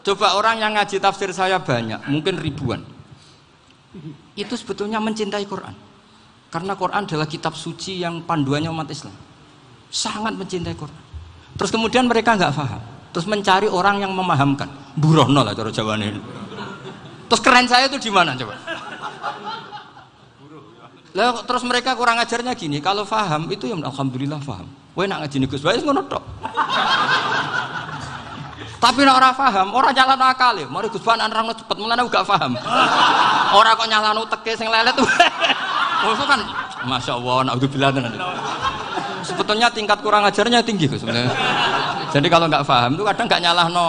[0.00, 2.80] Coba orang yang ngaji tafsir saya banyak, mungkin ribuan.
[4.32, 5.76] Itu sebetulnya mencintai Quran.
[6.50, 9.14] Karena Quran adalah kitab suci yang panduannya umat Islam.
[9.92, 11.02] Sangat mencintai Quran.
[11.54, 12.82] Terus kemudian mereka nggak paham.
[13.10, 14.70] Terus mencari orang yang memahamkan.
[14.96, 16.20] Burono lah cara jawaban ini.
[17.30, 18.54] Terus keren saya itu di mana coba?
[21.10, 24.66] Lah terus mereka kurang ajarnya gini, kalau paham itu ya alhamdulillah paham.
[24.94, 26.22] Wah nak ngaji Gus, baik ngono tok.
[28.80, 30.64] Tapi nek ora paham, ora nyalano akal ya.
[30.64, 32.56] Mari Gus Ban nerangno cepet mulane gak paham.
[33.52, 34.96] Ora kok nyalano teke sing lelet.
[36.00, 36.40] Maksud kan
[36.88, 38.16] Masya Allah, naudzubillah tenan.
[39.20, 41.28] Sebetulnya tingkat kurang ajarnya tinggi Gus sebenarnya.
[42.08, 43.86] Jadi kalau nggak paham itu kadang nggak nyalahno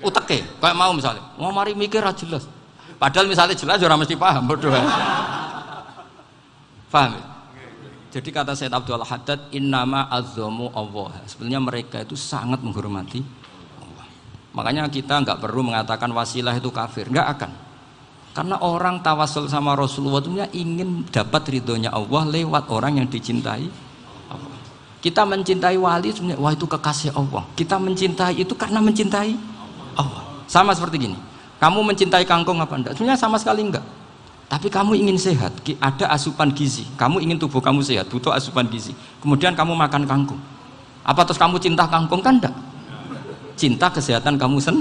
[0.00, 0.40] uteke.
[0.64, 2.48] Kayak mau misalnya, mau mari mikir aja jelas.
[2.96, 4.80] Padahal misalnya jelas ya orang mesti paham berdua.
[6.88, 7.24] Paham ya?
[8.16, 11.20] Jadi kata Said Abdul Haddad, innama azzamu Allah.
[11.28, 13.43] Sebenarnya mereka itu sangat menghormati
[14.54, 17.50] Makanya kita nggak perlu mengatakan wasilah itu kafir, nggak akan.
[18.34, 23.70] Karena orang tawasul sama Rasulullah itu ingin dapat ridhonya Allah lewat orang yang dicintai.
[24.98, 27.44] Kita mencintai wali sebenarnya wah itu kekasih Allah.
[27.54, 29.36] Kita mencintai itu karena mencintai
[30.00, 30.22] Allah.
[30.48, 31.18] Sama seperti gini.
[31.60, 32.92] Kamu mencintai kangkung apa enggak?
[32.96, 33.84] Sebenarnya sama sekali enggak.
[34.48, 36.88] Tapi kamu ingin sehat, ada asupan gizi.
[36.96, 38.96] Kamu ingin tubuh kamu sehat, butuh asupan gizi.
[39.20, 40.40] Kemudian kamu makan kangkung.
[41.04, 42.54] Apa terus kamu cinta kangkung kan enggak?
[43.64, 44.76] Cinta kesehatan kamu sen?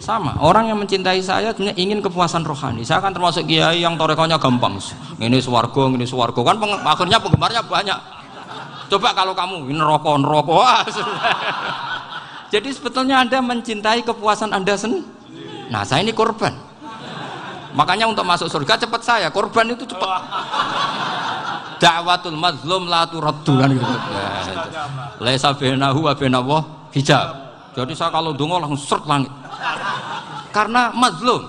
[0.00, 0.32] Sama.
[0.40, 2.80] Orang yang mencintai saya sebenarnya ingin kepuasan rohani.
[2.80, 4.80] Saya kan termasuk kiai yang torekonya gampang.
[5.20, 7.98] Ini suwargo ini suwargo kan peng, akhirnya penggemarnya banyak.
[8.88, 10.64] Coba kalau kamu ini rokok rokok.
[12.56, 15.04] Jadi sebetulnya anda mencintai kepuasan anda sen?
[15.68, 16.56] Nah saya ini korban.
[17.76, 19.28] Makanya untuk masuk surga cepat saya.
[19.28, 20.24] Korban itu cepat.
[21.76, 23.94] Dakwatul mazlum la turaddu kan gitu.
[25.20, 26.62] Laisa bainahu wa bainallah
[26.96, 27.47] hijab
[27.78, 29.30] jadi saya kalau dongo langsung seret langit.
[30.50, 31.46] Karena mazlum.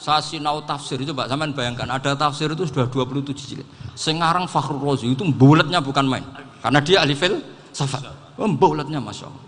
[0.00, 3.68] Saya sinau tafsir itu Mbak Zaman bayangkan ada tafsir itu sudah 27 jilid.
[3.92, 6.24] Sengarang Fakhrul Razi itu bulatnya bukan main.
[6.64, 7.44] Karena dia ahli fil
[7.76, 8.08] safat.
[8.40, 9.44] Oh, bulatnya Masya Allah.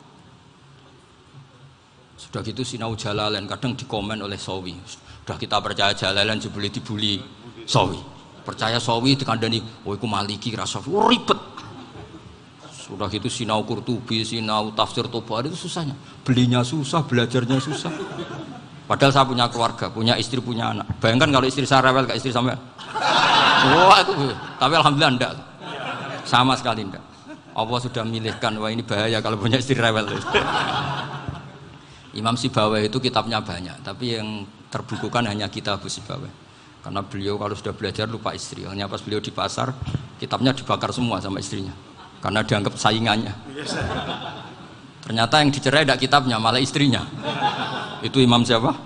[2.20, 4.76] Sudah gitu sinau Jalalain kadang dikomen oleh Sawi.
[5.24, 7.22] Sudah kita percaya Jalalain jebuli dibuli
[7.64, 7.96] Sawi.
[8.44, 11.38] Percaya Sawi dikandani, oh itu maliki rasa oh, ribet.
[12.90, 15.94] Sudah itu sinau Kurtubi, sinau tafsir Tobari itu susahnya.
[16.26, 17.94] Belinya susah, belajarnya susah.
[18.90, 20.98] Padahal saya punya keluarga, punya istri, punya anak.
[20.98, 22.58] Bayangkan kalau istri saya rewel kayak istri sampai.
[23.70, 25.32] Wah itu, tapi alhamdulillah enggak.
[26.26, 27.04] Sama sekali enggak.
[27.54, 30.10] Allah sudah milihkan wah ini bahaya kalau punya istri rewel.
[32.18, 34.42] Imam Sibawai itu kitabnya banyak, tapi yang
[34.74, 36.50] terbukukan hanya kitab Sibawai.
[36.82, 38.66] Karena beliau kalau sudah belajar lupa istri.
[38.66, 39.70] Hanya pas beliau di pasar,
[40.18, 41.89] kitabnya dibakar semua sama istrinya.
[42.20, 43.32] Karena dianggap saingannya.
[45.04, 47.00] Ternyata yang dicerai tidak kitabnya, malah istrinya.
[48.04, 48.76] Itu Imam siapa?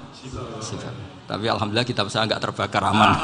[0.62, 1.05] Sibawai.
[1.25, 3.16] Tapi alhamdulillah kitab saya nggak terbakar aman.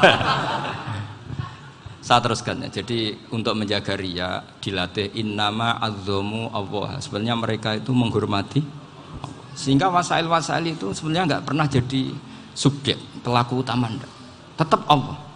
[2.05, 2.81] saya teruskan ya.
[2.81, 6.97] Jadi untuk menjaga ria dilatih innama azzamu Allah.
[6.97, 8.61] Sebenarnya mereka itu menghormati
[9.53, 12.03] sehingga wasail-wasail itu sebenarnya nggak pernah jadi
[12.57, 13.85] subjek pelaku utama.
[14.57, 15.30] Tetap Allah.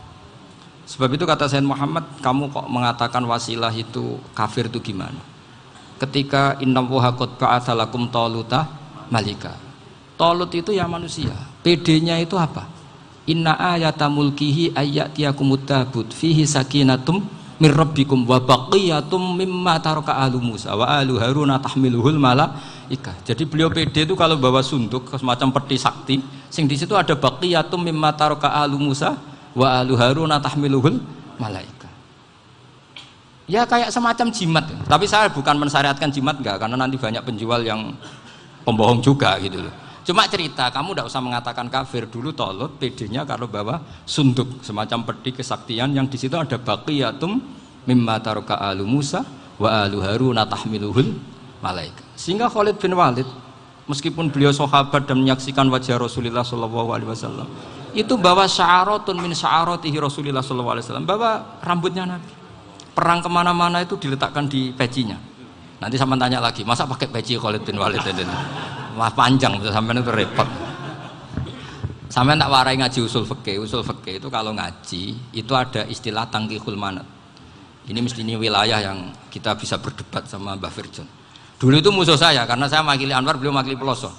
[0.86, 5.17] Sebab itu kata Sayyid Muhammad, kamu kok mengatakan wasilah itu kafir itu gimana?
[5.98, 8.69] Ketika inna wuha qad ba'atsalakum taluta
[9.10, 9.58] malika.
[10.15, 11.34] Talut itu ya manusia.
[11.65, 12.69] PD-nya itu apa?
[13.26, 17.26] Inna ayata mulkihi ayyatiyakumut tabut fihi sakinatum
[17.58, 23.17] mir rabbikum wa baqiyatum mimma taraka alu Musa wa alu Haruna tahmiluhul malaika.
[23.26, 26.15] Jadi beliau PD itu kalau bawa sunduk semacam peti sakti,
[26.54, 29.17] sing di situ ada baqiyatum mimma taraka alu Musa
[29.56, 31.00] wa alu Haruna tahmiluhul
[31.39, 31.88] malaika.
[33.46, 37.94] Ya kayak semacam jimat, tapi saya bukan mensyariatkan jimat enggak karena nanti banyak penjual yang
[38.65, 39.74] pembohong juga gitu loh.
[40.06, 45.34] Cuma cerita, kamu tidak usah mengatakan kafir dulu tolut, PD-nya kalau bawa sunduk semacam peti
[45.34, 47.41] kesaktian yang di situ ada baqiyatum
[47.89, 49.26] mimma taroka alu Musa
[49.58, 51.10] wa alu Haruna tahmiluhul
[51.62, 52.06] malaika.
[52.13, 53.26] Sehingga Khalid bin Walid
[53.89, 57.50] meskipun beliau sahabat dan menyaksikan wajah Rasulullah Shallallahu Alaihi Wasallam
[57.95, 62.31] itu bawa sya'aratun min sya'aratihi Rasulullah Shallallahu Alaihi Wasallam bawa rambutnya Nabi
[62.91, 65.15] perang ke mana-mana itu diletakkan di pecinya
[65.79, 68.23] nanti sama tanya lagi masa pakai peci Khalid bin Walid ini
[68.95, 70.47] Wah panjang sampai itu repot.
[72.08, 73.60] Sampai tak warai ngaji usul fikih.
[73.60, 77.03] Usul fikih itu kalau ngaji itu ada istilah tangkihul manat.
[77.86, 81.05] Ini mesti ini wilayah yang kita bisa berdebat sama Mbah Firjon.
[81.60, 84.15] Dulu itu musuh saya karena saya makili Anwar, beliau makili Peloso.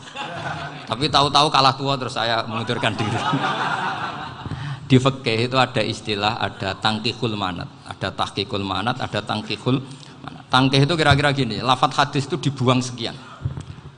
[0.87, 3.19] Tapi tahu-tahu kalah tua terus saya mengundurkan diri.
[4.89, 9.83] Di fikih itu ada istilah ada tangkihul manat, ada tahkikul manat, ada tangkihul
[10.23, 10.45] manat.
[10.47, 13.19] Tangkih itu kira-kira gini, lafat hadis itu dibuang sekian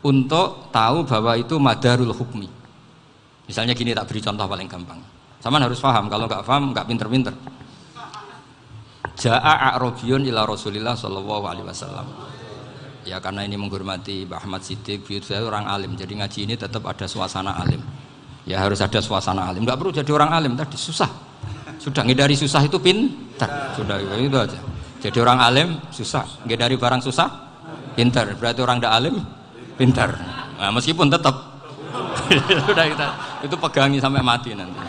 [0.01, 2.48] untuk tahu bahwa itu madarul hukmi.
[3.44, 5.01] Misalnya gini tak beri contoh paling gampang.
[5.44, 7.35] Sama harus paham, kalau nggak paham nggak pinter-pinter.
[9.18, 12.07] Ja'a ila Rasulillah sallallahu alaihi wasallam.
[13.06, 17.06] Ya karena ini menghormati Mbah Ahmad Siddiq, saya orang alim, jadi ngaji ini tetap ada
[17.06, 17.80] suasana alim.
[18.44, 19.64] Ya harus ada suasana alim.
[19.64, 21.08] Nggak perlu jadi orang alim tadi susah.
[21.78, 23.72] Sudah ngedari susah itu pintar.
[23.78, 24.58] Sudah itu aja.
[24.98, 27.28] Jadi orang alim susah, ngedari barang susah
[27.94, 28.34] pintar.
[28.34, 29.16] Berarti orang tidak alim
[29.78, 30.11] pintar
[30.58, 31.62] nah, meskipun tetap
[32.66, 33.06] sudah kita
[33.46, 34.82] itu pegangi sampai mati nanti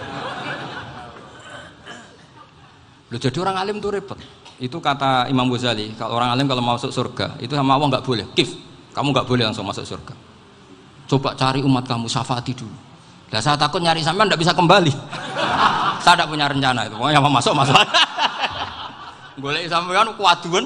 [3.10, 4.18] Loh, jadi orang alim tuh repot
[4.60, 8.04] itu kata Imam Ghazali kalau orang alim kalau mau masuk surga itu sama Allah nggak
[8.04, 8.28] boleh.
[8.36, 8.52] Kif.
[8.92, 10.12] Kamu nggak boleh langsung masuk surga.
[11.08, 12.76] Coba cari umat kamu syafaati dulu.
[13.32, 14.92] Dan saya takut nyari sampean nggak bisa kembali.
[16.04, 16.96] Saya tidak punya rencana itu.
[16.96, 17.76] Pokoknya mau masuk masuk.
[19.44, 20.66] Golek sampean kuaduan.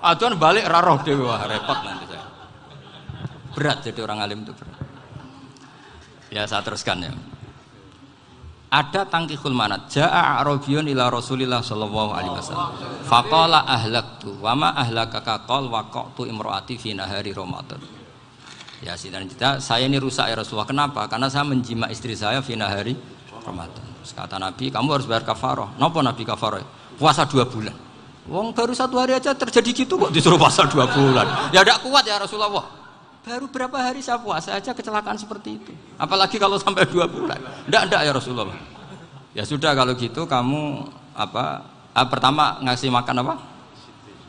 [0.00, 2.24] Aduan balik raroh dewa repot nanti saya.
[3.52, 4.80] Berat jadi orang alim itu berat.
[6.32, 7.12] Ya saya teruskan ya
[8.70, 9.86] ada tangkihul manat.
[9.90, 12.70] Ja'a a'rabiyun ila rasulillah sallallahu alaihi wasallam.
[13.06, 17.78] Faqala ahlaktu wa ma ahlakaka qal waqatu imraati fi nahari ramadan.
[18.84, 20.68] Ya sidang kita saya ini rusak ya Rasulullah.
[20.68, 21.08] Kenapa?
[21.08, 22.92] Karena saya menjima istri saya fi nahari
[23.46, 23.84] ramadan.
[24.06, 25.74] Kata Nabi kamu harus bayar kafarah.
[25.80, 26.62] Napa Nabi kafarah?
[27.00, 27.74] Puasa dua bulan.
[28.26, 31.54] Wong baru satu hari aja terjadi gitu kok disuruh puasa dua bulan.
[31.54, 32.50] Ya tidak kuat ya Rasulullah
[33.26, 35.74] Baru berapa hari saya puasa aja kecelakaan seperti itu.
[35.98, 37.34] Apalagi kalau sampai dua bulan.
[37.66, 38.54] Tidak, tidak ya Rasulullah.
[39.34, 41.66] Ya sudah kalau gitu kamu apa?
[41.90, 43.34] Ah, pertama ngasih makan apa?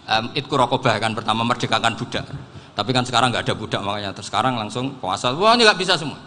[0.09, 2.25] Um, Itku rokobah kan pertama merdekakan budak.
[2.73, 4.17] Tapi kan sekarang nggak ada budak makanya.
[4.17, 5.29] Terus sekarang langsung puasa.
[5.29, 6.17] Wah ini nggak bisa semua.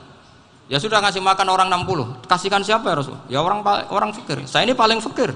[0.70, 2.22] Ya sudah ngasih makan orang 60.
[2.30, 3.18] Kasihkan siapa ya Rasul?
[3.26, 4.46] Ya orang orang fikir.
[4.46, 5.34] Saya ini paling fikir.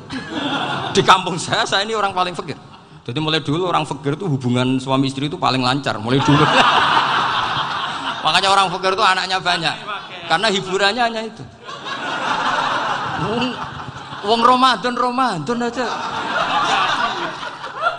[0.95, 2.55] Di kampung saya saya ini orang paling fikir.
[3.03, 5.99] Jadi mulai dulu orang fikir itu hubungan suami istri itu paling lancar.
[5.99, 6.47] Mulai dulu.
[8.25, 9.77] Makanya orang fakir itu anaknya banyak.
[10.25, 11.45] Karena hiburannya hanya itu.
[14.25, 15.87] Wong, Ramadan Ramadan aja.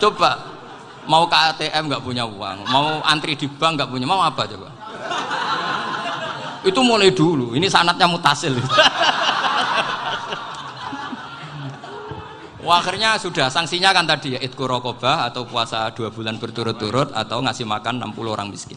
[0.02, 0.42] Coba
[1.06, 4.68] mau ke ATM nggak punya uang, mau antri di bank nggak punya, mau apa coba?
[6.66, 7.54] Itu mulai dulu.
[7.54, 8.58] Ini sanatnya mutasil.
[12.66, 17.38] Wah, akhirnya sudah sanksinya kan tadi ya itku rokobah atau puasa dua bulan berturut-turut atau
[17.38, 18.74] ngasih makan 60 orang miskin.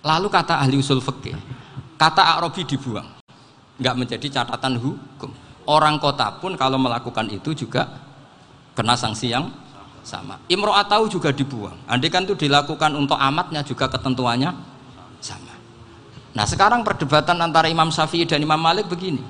[0.00, 1.36] Lalu kata ahli usul fikih,
[2.00, 3.08] kata akrobi dibuang,
[3.76, 5.30] nggak menjadi catatan hukum.
[5.68, 7.86] Orang kota pun kalau melakukan itu juga
[8.72, 9.52] kena sanksi yang
[10.00, 10.40] sama.
[10.48, 11.76] Imro'atau juga dibuang.
[11.84, 14.50] Andai kan itu dilakukan untuk amatnya juga ketentuannya
[15.20, 15.54] sama.
[16.32, 19.20] Nah sekarang perdebatan antara Imam Syafi'i dan Imam Malik begini.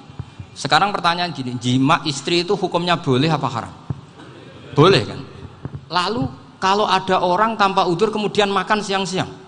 [0.55, 3.75] Sekarang pertanyaan gini, jima istri itu hukumnya boleh apa haram?
[4.75, 5.21] Boleh kan?
[5.91, 6.31] Lalu
[6.61, 9.40] kalau ada orang tanpa udur kemudian makan siang-siang.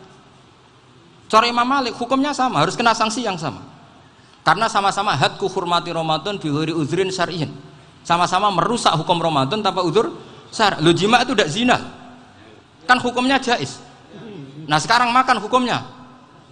[1.33, 3.65] Cara Imam Malik hukumnya sama, harus kena sanksi yang sama.
[4.45, 7.49] Karena sama-sama had kuhurmati Ramadan bihuri uzrin syar'iyin.
[8.05, 10.13] Sama-sama merusak hukum Ramadan tanpa udur
[10.53, 10.85] syar.
[10.85, 11.79] Lu jima itu tidak zina.
[12.85, 13.81] Kan hukumnya jais.
[14.69, 15.81] Nah sekarang makan hukumnya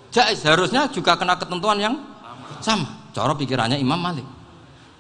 [0.09, 0.41] jais.
[0.49, 2.01] Harusnya juga kena ketentuan yang
[2.65, 2.89] sama.
[3.13, 4.25] Cara pikirannya Imam Malik.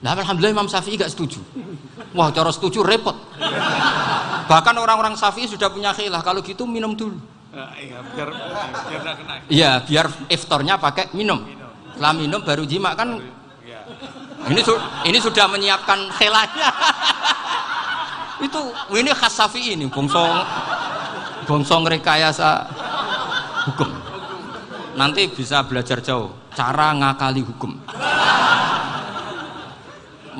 [0.04, 1.40] Nah Alhamdulillah Imam Syafi'i gak setuju.
[2.12, 3.16] Wah cara setuju repot.
[4.44, 6.20] Bahkan orang-orang Syafi'i sudah punya khilah.
[6.20, 7.39] Kalau gitu minum dulu.
[7.50, 8.28] Iya biar
[8.86, 9.34] biar kena.
[9.50, 11.42] Iya biar iftarnya pakai minum.
[11.94, 13.18] Setelah minum baru jima kan.
[13.66, 13.82] Iya.
[14.54, 14.62] Ini
[15.10, 16.70] ini sudah menyiapkan khilahnya.
[18.40, 18.60] itu
[18.96, 20.32] ini khas Syafi'i ini bongsong
[21.44, 22.64] bongsong rekayasa
[23.68, 23.90] hukum
[24.96, 27.76] nanti bisa belajar jauh cara ngakali hukum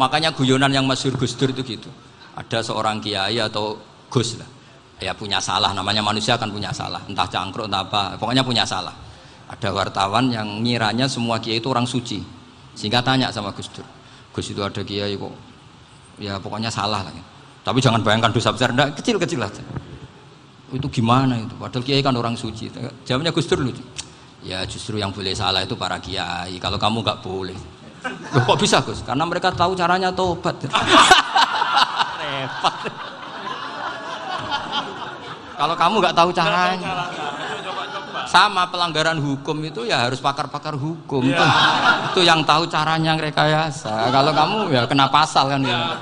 [0.01, 1.91] makanya guyonan yang masyur Gus Dur itu gitu
[2.33, 3.77] ada seorang kiai atau
[4.09, 4.49] Gus lah
[5.01, 8.93] ya punya salah namanya manusia kan punya salah entah cangkruk entah apa pokoknya punya salah
[9.51, 12.23] ada wartawan yang ngiranya semua kiai itu orang suci
[12.77, 13.89] sehingga tanya sama Gus Dur
[14.31, 15.35] Gus itu ada kiai kok
[16.21, 17.13] ya pokoknya salah lah
[17.61, 19.63] tapi jangan bayangkan dosa besar, enggak kecil-kecil aja.
[20.73, 21.53] Itu gimana itu?
[21.59, 22.73] Padahal kiai kan orang suci.
[23.05, 23.85] Jawabnya Gus Dur lucu.
[24.41, 26.57] Ya justru yang boleh salah itu para kiai.
[26.57, 27.59] Kalau kamu nggak boleh.
[28.33, 29.05] Loh, kok bisa Gus?
[29.05, 30.57] Karena mereka tahu caranya tobat.
[32.21, 32.70] Repot.
[35.61, 37.13] Kalau kamu nggak tahu caranya.
[38.25, 41.21] Sama pelanggaran hukum itu ya harus pakar-pakar hukum.
[41.29, 41.37] Ya.
[41.37, 41.45] Itu,
[42.17, 44.09] itu yang tahu caranya rekayasa.
[44.09, 46.01] Kalau kamu ya kena pasal kan ya.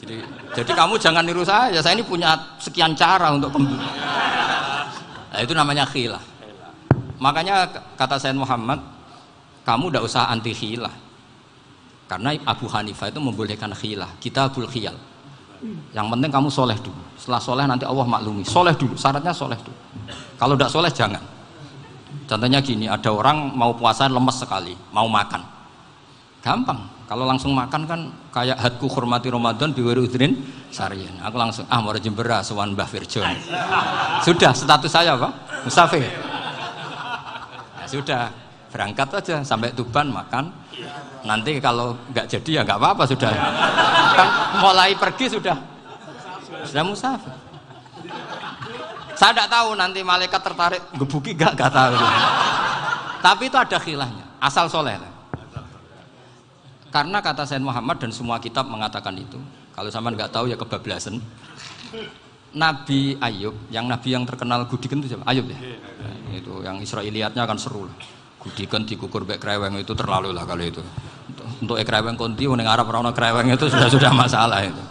[0.00, 0.16] Jadi,
[0.58, 1.78] jadi kamu jangan niru saya.
[1.78, 3.86] Saya ini punya sekian cara untuk kembali.
[5.30, 6.22] Nah, itu namanya khilah.
[7.22, 8.82] Makanya kata Sayyid Muhammad,
[9.62, 10.94] kamu tidak usah anti khilah.
[12.10, 14.10] Karena Abu Hanifah itu membolehkan khilah.
[14.18, 15.09] Kita bul khiyal.
[15.92, 17.02] Yang penting kamu soleh dulu.
[17.20, 18.42] Setelah soleh nanti Allah maklumi.
[18.48, 18.96] Soleh dulu.
[18.96, 19.76] Syaratnya soleh dulu.
[20.40, 21.20] Kalau tidak soleh jangan.
[22.30, 25.42] Contohnya gini, ada orang mau puasa lemes sekali, mau makan.
[26.40, 26.78] Gampang,
[27.10, 30.38] kalau langsung makan kan kayak hatku hormati Ramadan biwiri udrin
[30.70, 31.10] sarian.
[31.26, 33.20] Aku langsung ah mau jembera sewan Mbah Firjo.
[34.22, 35.34] Sudah status saya apa?
[35.66, 36.06] Musafir.
[36.06, 38.30] Ya, sudah
[38.70, 40.54] berangkat aja sampai Tuban makan.
[41.26, 43.30] Nanti kalau nggak jadi ya nggak apa-apa sudah.
[44.60, 45.56] Mulai pergi sudah
[46.64, 47.34] sudah musafir.
[49.16, 51.96] Saya tidak tahu nanti malaikat tertarik gebuki gak gak tahu.
[53.20, 54.24] Tapi itu ada khilahnya.
[54.40, 54.96] Asal soleh.
[56.90, 59.38] Karena kata Sayyid Muhammad dan semua kitab mengatakan itu.
[59.76, 61.22] Kalau sama nggak tahu ya kebablasan.
[62.50, 65.22] Nabi Ayub, yang nabi yang terkenal Gudiken itu siapa?
[65.30, 65.54] Ayub ya.
[65.54, 67.94] Nah, itu yang Israeliatnya akan seru lah.
[68.42, 70.82] Gudiken dikukur bek kreweng itu terlalu lah kalau itu.
[71.62, 74.82] Untuk, kreweng konti, uning Arab orang kreweng itu sudah sudah masalah itu.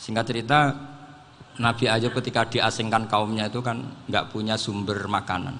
[0.00, 0.58] Singkat cerita,
[1.60, 5.54] Nabi Ayub ketika diasingkan kaumnya itu kan nggak punya sumber makanan.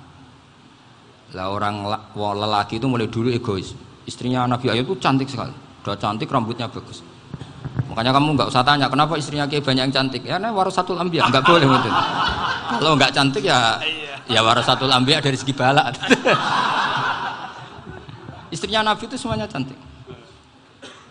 [1.37, 3.77] Lah orang lelaki itu mulai dulu egois.
[4.09, 5.53] Istrinya Nabi Ayub itu cantik sekali.
[5.85, 7.05] Udah cantik rambutnya bagus.
[7.92, 10.23] Makanya kamu nggak usah tanya kenapa istrinya kayak banyak yang cantik?
[10.25, 11.92] Ya nah satu ambia nggak boleh mungkin
[12.79, 13.77] kalau nggak cantik ya
[14.31, 15.90] ya satu ambia dari segi balak
[18.51, 19.79] istrinya Nabi itu semuanya cantik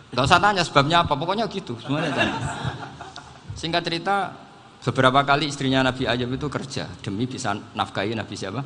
[0.09, 2.43] nggak usah tanya sebabnya apa pokoknya gitu semuanya cantik
[3.55, 4.31] singkat cerita
[4.85, 8.61] beberapa kali istrinya Nabi Ayub itu kerja demi bisa nafkahi Nabi siapa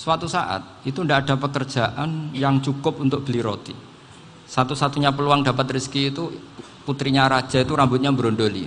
[0.00, 3.76] Suatu saat itu tidak ada pekerjaan yang cukup untuk beli roti.
[4.48, 6.24] Satu-satunya peluang dapat rezeki itu
[6.88, 8.64] putrinya raja itu rambutnya berondoli.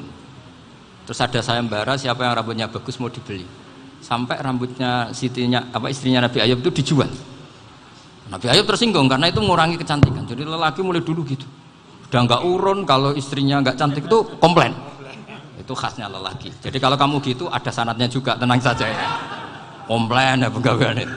[1.10, 3.50] Terus ada sayembara siapa yang rambutnya bagus mau dibeli.
[3.98, 7.10] Sampai rambutnya sitinya apa istrinya Nabi Ayub itu dijual.
[8.34, 10.26] Nabi Ayub tersinggung karena itu mengurangi kecantikan.
[10.26, 11.46] Jadi lelaki mulai dulu gitu.
[12.10, 14.73] Udah nggak urun kalau istrinya nggak cantik itu komplain.
[15.62, 16.50] Itu khasnya lelaki.
[16.65, 19.06] Jadi kalau kamu gitu ada sanatnya juga tenang saja ya
[19.86, 21.15] komplain ya pegawaian itu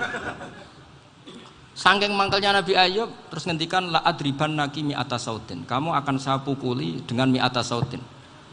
[1.76, 5.60] Sangking mangkelnya Nabi Ayub terus ngendikan la adriban naki mi atas sautin.
[5.68, 8.00] Kamu akan saya pukuli dengan mi atas sautin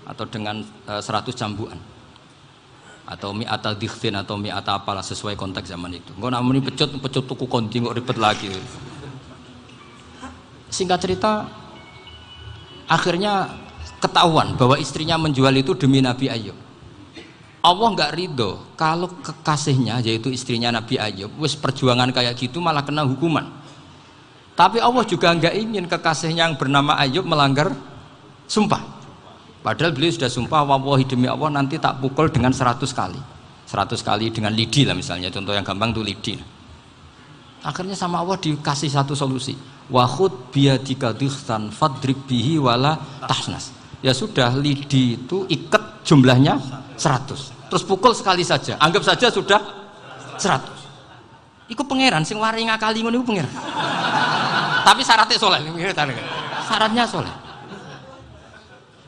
[0.03, 1.79] atau dengan e, 100 jambuan
[3.03, 6.11] atau mi atas dikhtin atau mi atas apalah sesuai konteks zaman itu.
[6.15, 8.47] Enggak namun ini pecut pecut tuku konti nggak ribet lagi.
[10.71, 11.47] Singkat cerita
[12.87, 13.51] akhirnya
[13.99, 16.57] ketahuan bahwa istrinya menjual itu demi Nabi Ayub.
[17.63, 23.07] Allah nggak ridho kalau kekasihnya yaitu istrinya Nabi Ayub wis perjuangan kayak gitu malah kena
[23.07, 23.47] hukuman
[24.53, 27.71] tapi Allah juga nggak ingin kekasihnya yang bernama Ayub melanggar
[28.51, 28.83] sumpah
[29.63, 33.15] Padahal beliau sudah sumpah wallahi demi Allah nanti tak pukul dengan 100 kali.
[33.63, 35.31] 100 kali dengan lidi lah misalnya.
[35.31, 36.35] Contoh yang gampang tuh lidi.
[37.63, 39.55] Akhirnya sama Allah dikasih satu solusi.
[39.87, 43.71] Wahud biadika dikhtan fadrib bihi wala tahnas.
[44.03, 46.59] Ya sudah lidi itu ikat jumlahnya
[46.99, 47.71] 100.
[47.71, 48.75] Terus pukul sekali saja.
[48.83, 49.63] Anggap saja sudah
[50.35, 51.71] 100.
[51.71, 53.53] Iku pangeran sing wari ngakali ngono iku pangeran.
[54.83, 55.59] Tapi syaratnya soleh.
[56.67, 57.42] Syaratnya soleh.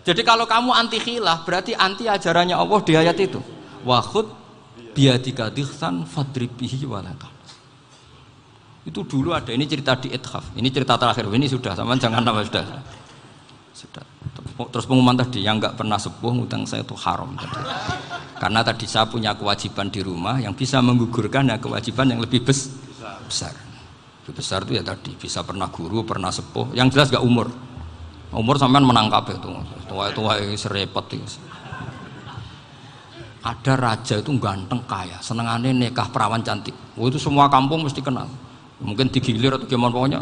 [0.05, 3.41] Jadi kalau kamu anti khilaf berarti anti ajarannya Allah di ayat itu.
[3.81, 4.29] Wahud
[4.93, 7.33] biadika dikhsan fadribihi walaka.
[8.85, 10.53] Itu dulu ada ini cerita di Ithaf.
[10.53, 11.25] Ini cerita terakhir.
[11.25, 12.61] Ini sudah sama jangan nama sudah.
[13.73, 14.05] Sudah.
[14.69, 17.65] Terus pengumuman tadi yang nggak pernah sepuh ngutang saya itu haram tadi.
[18.37, 23.57] Karena tadi saya punya kewajiban di rumah yang bisa menggugurkan ya kewajiban yang lebih besar.
[24.21, 26.77] Lebih besar itu ya tadi bisa pernah guru, pernah sepuh.
[26.77, 27.64] Yang jelas gak umur
[28.35, 29.55] umur sampean menang kabeh tuh.
[29.87, 31.39] Tua-tua serepot itu
[33.45, 35.21] ada raja itu ganteng kaya.
[35.21, 36.73] Senengannya nikah perawan cantik.
[36.97, 38.25] Oh, itu semua kampung mesti kenal.
[38.81, 40.19] Mungkin digilir atau gimana pokoknya.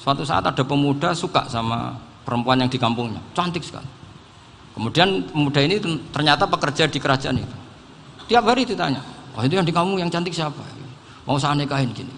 [0.00, 1.92] Suatu saat ada pemuda suka sama
[2.24, 3.20] perempuan yang di kampungnya.
[3.36, 3.84] Cantik sekali.
[4.72, 5.76] Kemudian pemuda ini
[6.08, 7.56] ternyata pekerja di kerajaan itu.
[8.32, 9.00] Tiap hari ditanya
[9.38, 10.60] oh itu yang di kampung yang cantik siapa?
[11.28, 12.10] Mau saya nikahin gini.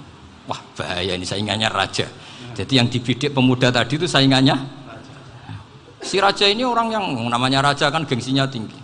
[0.46, 2.06] Wah bahaya ini saingannya raja.
[2.54, 4.56] Jadi yang dibidik pemuda tadi itu saingannya
[6.01, 8.76] Si raja ini orang yang namanya raja kan gengsinya tinggi.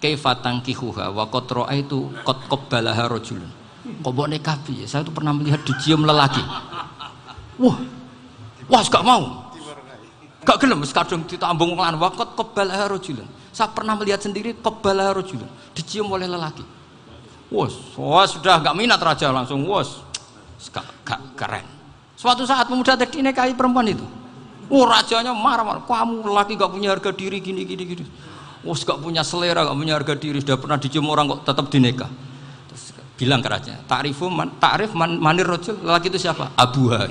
[0.00, 3.48] Kaifatang kihuha wa kotroa itu kot kobbalaha rojulun.
[4.04, 4.84] Kok nekabi?
[4.84, 6.44] Saya itu pernah melihat dicium lelaki.
[7.60, 7.76] Wah,
[8.68, 9.52] wah gak mau.
[10.40, 13.28] Gak gelem kadung ditambung lan wa kot kobbalaha rojulun.
[13.52, 15.48] Saya pernah melihat sendiri kobbalaha rojulun.
[15.72, 16.64] Dicium oleh lelaki.
[17.48, 19.64] Wah, wah sudah gak minat raja langsung.
[19.64, 19.84] Wah,
[20.68, 21.64] gak, gak keren.
[22.16, 24.19] Suatu saat pemuda tadi nikahi perempuan itu
[24.70, 28.06] Oh rajanya marah-marah, kamu laki gak punya harga diri gini gini gini.
[28.62, 32.06] Oh gak punya selera, gak punya harga diri, sudah pernah dicium orang kok tetap dinikah.
[32.70, 36.54] Terus bilang ke raja, takrifu man, takrif man, manir rojul, laki itu siapa?
[36.54, 37.10] Abuha.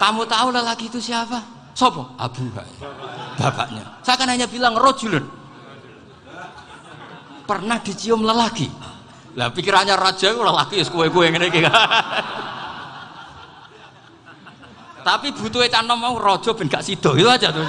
[0.00, 1.44] Kamu tahu lelaki itu siapa?
[1.76, 2.16] Sopo?
[2.16, 2.64] Abuha.
[3.36, 4.00] Bapaknya.
[4.00, 5.28] Saya kan hanya bilang rojulun.
[7.44, 8.72] Pernah dicium lelaki.
[9.36, 11.60] Lah pikirannya raja lelaki ya kue-kue ngene iki.
[15.08, 17.64] Tapi butuh canom mau rojo ben gak sido itu aja tuh.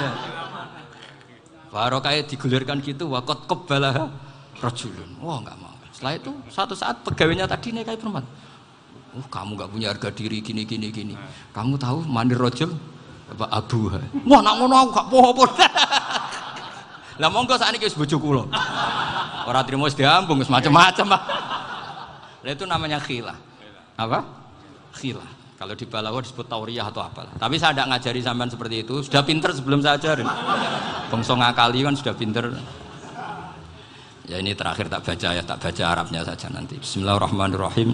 [1.72, 4.12] Baru kayak digulirkan gitu wakot kebalah
[4.60, 5.16] rojulun.
[5.24, 5.72] Wah nggak mau.
[5.88, 8.28] Setelah itu satu saat pegawainya tadi nih kayak perempuan.
[9.16, 11.14] Oh kamu nggak punya harga diri gini gini gini.
[11.56, 12.76] Kamu tahu mandir rojul
[13.32, 13.88] apa abu?
[14.28, 15.32] Wah nak ngono aku gak poho
[17.20, 18.44] Lah monggo saat ini bojo kula.
[19.48, 21.06] Ora trimo wis diambung macam-macam.
[22.44, 23.36] Lah itu namanya khilah.
[23.96, 24.24] Apa?
[24.92, 25.39] Khilah.
[25.60, 27.36] Kalau di Balawa disebut tauriyah atau apa.
[27.36, 29.04] Tapi saya tidak ngajari sampean seperti itu.
[29.04, 30.24] Sudah pinter sebelum saya ajarin.
[31.12, 32.48] Bangsa ngakali kan sudah pinter.
[34.24, 36.80] Ya ini terakhir tak baca ya, tak baca Arabnya saja nanti.
[36.80, 37.92] Bismillahirrahmanirrahim.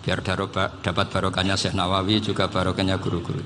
[0.00, 3.44] Biar dapat barokahnya Syekh Nawawi juga barokahnya guru-guru.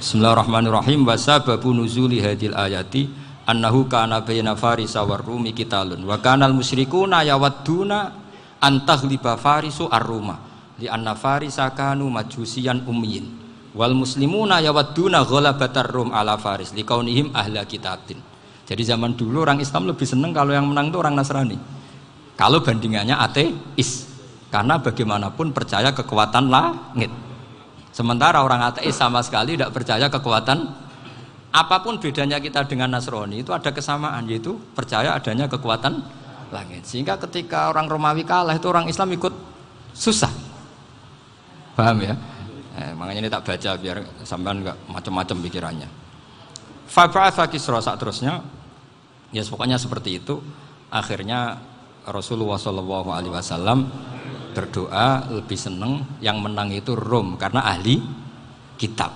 [0.00, 1.04] Bismillahirrahmanirrahim.
[1.04, 3.04] Wasababu nuzuli hadil ayati
[3.44, 8.16] annahu kana baina farisa war rumi kitalun wa kanal musyrikuna yawadduna
[8.64, 13.26] antaghliba farisu ar-ruma li anna farisa kanu majusian ummiyin.
[13.74, 18.22] Wal muslimuna yawadduna ghalabatar rum ala faris kaunihim ahla kitabin.
[18.64, 21.58] Jadi zaman dulu orang Islam lebih seneng kalau yang menang itu orang Nasrani.
[22.38, 24.14] Kalau bandingannya ateis.
[24.48, 27.10] Karena bagaimanapun percaya kekuatan langit.
[27.90, 30.70] Sementara orang ateis sama sekali tidak percaya kekuatan.
[31.50, 35.98] Apa pun bedanya kita dengan Nasrani itu ada kesamaan yaitu percaya adanya kekuatan
[36.54, 36.86] langit.
[36.86, 39.34] Sehingga ketika orang Romawi kalah itu orang Islam ikut
[39.90, 40.43] susah
[41.74, 42.14] Paham ya?
[42.74, 45.88] Eh, makanya ini tak baca biar sampean nggak macam-macam pikirannya.
[46.90, 48.42] Fab'atha Kisra saat terusnya
[49.30, 50.38] ya pokoknya seperti itu.
[50.90, 51.58] Akhirnya
[52.06, 53.78] Rasulullah Wasallam
[54.54, 57.98] berdoa lebih seneng yang menang itu Rom karena ahli
[58.78, 59.10] kitab.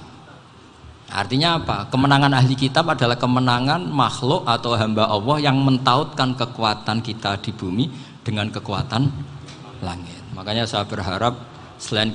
[1.08, 1.88] Artinya apa?
[1.88, 7.88] Kemenangan ahli kitab adalah kemenangan makhluk atau hamba Allah yang mentautkan kekuatan kita di bumi
[8.20, 9.08] dengan kekuatan
[9.80, 10.20] langit.
[10.36, 11.32] Makanya saya berharap
[11.78, 12.10] selain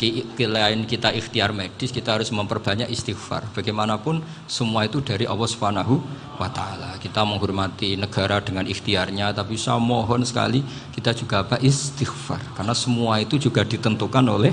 [0.83, 3.47] kita ikhtiar medis kita harus memperbanyak istighfar.
[3.55, 6.03] Bagaimanapun semua itu dari Allah Subhanahu
[6.35, 6.99] wa taala.
[6.99, 10.59] Kita menghormati negara dengan ikhtiarnya tapi saya mohon sekali
[10.91, 14.51] kita juga apa istighfar karena semua itu juga ditentukan oleh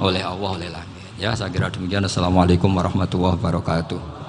[0.00, 1.04] oleh Allah oleh langit.
[1.20, 2.02] Ya saya kira demikian.
[2.08, 4.23] Assalamualaikum warahmatullahi wabarakatuh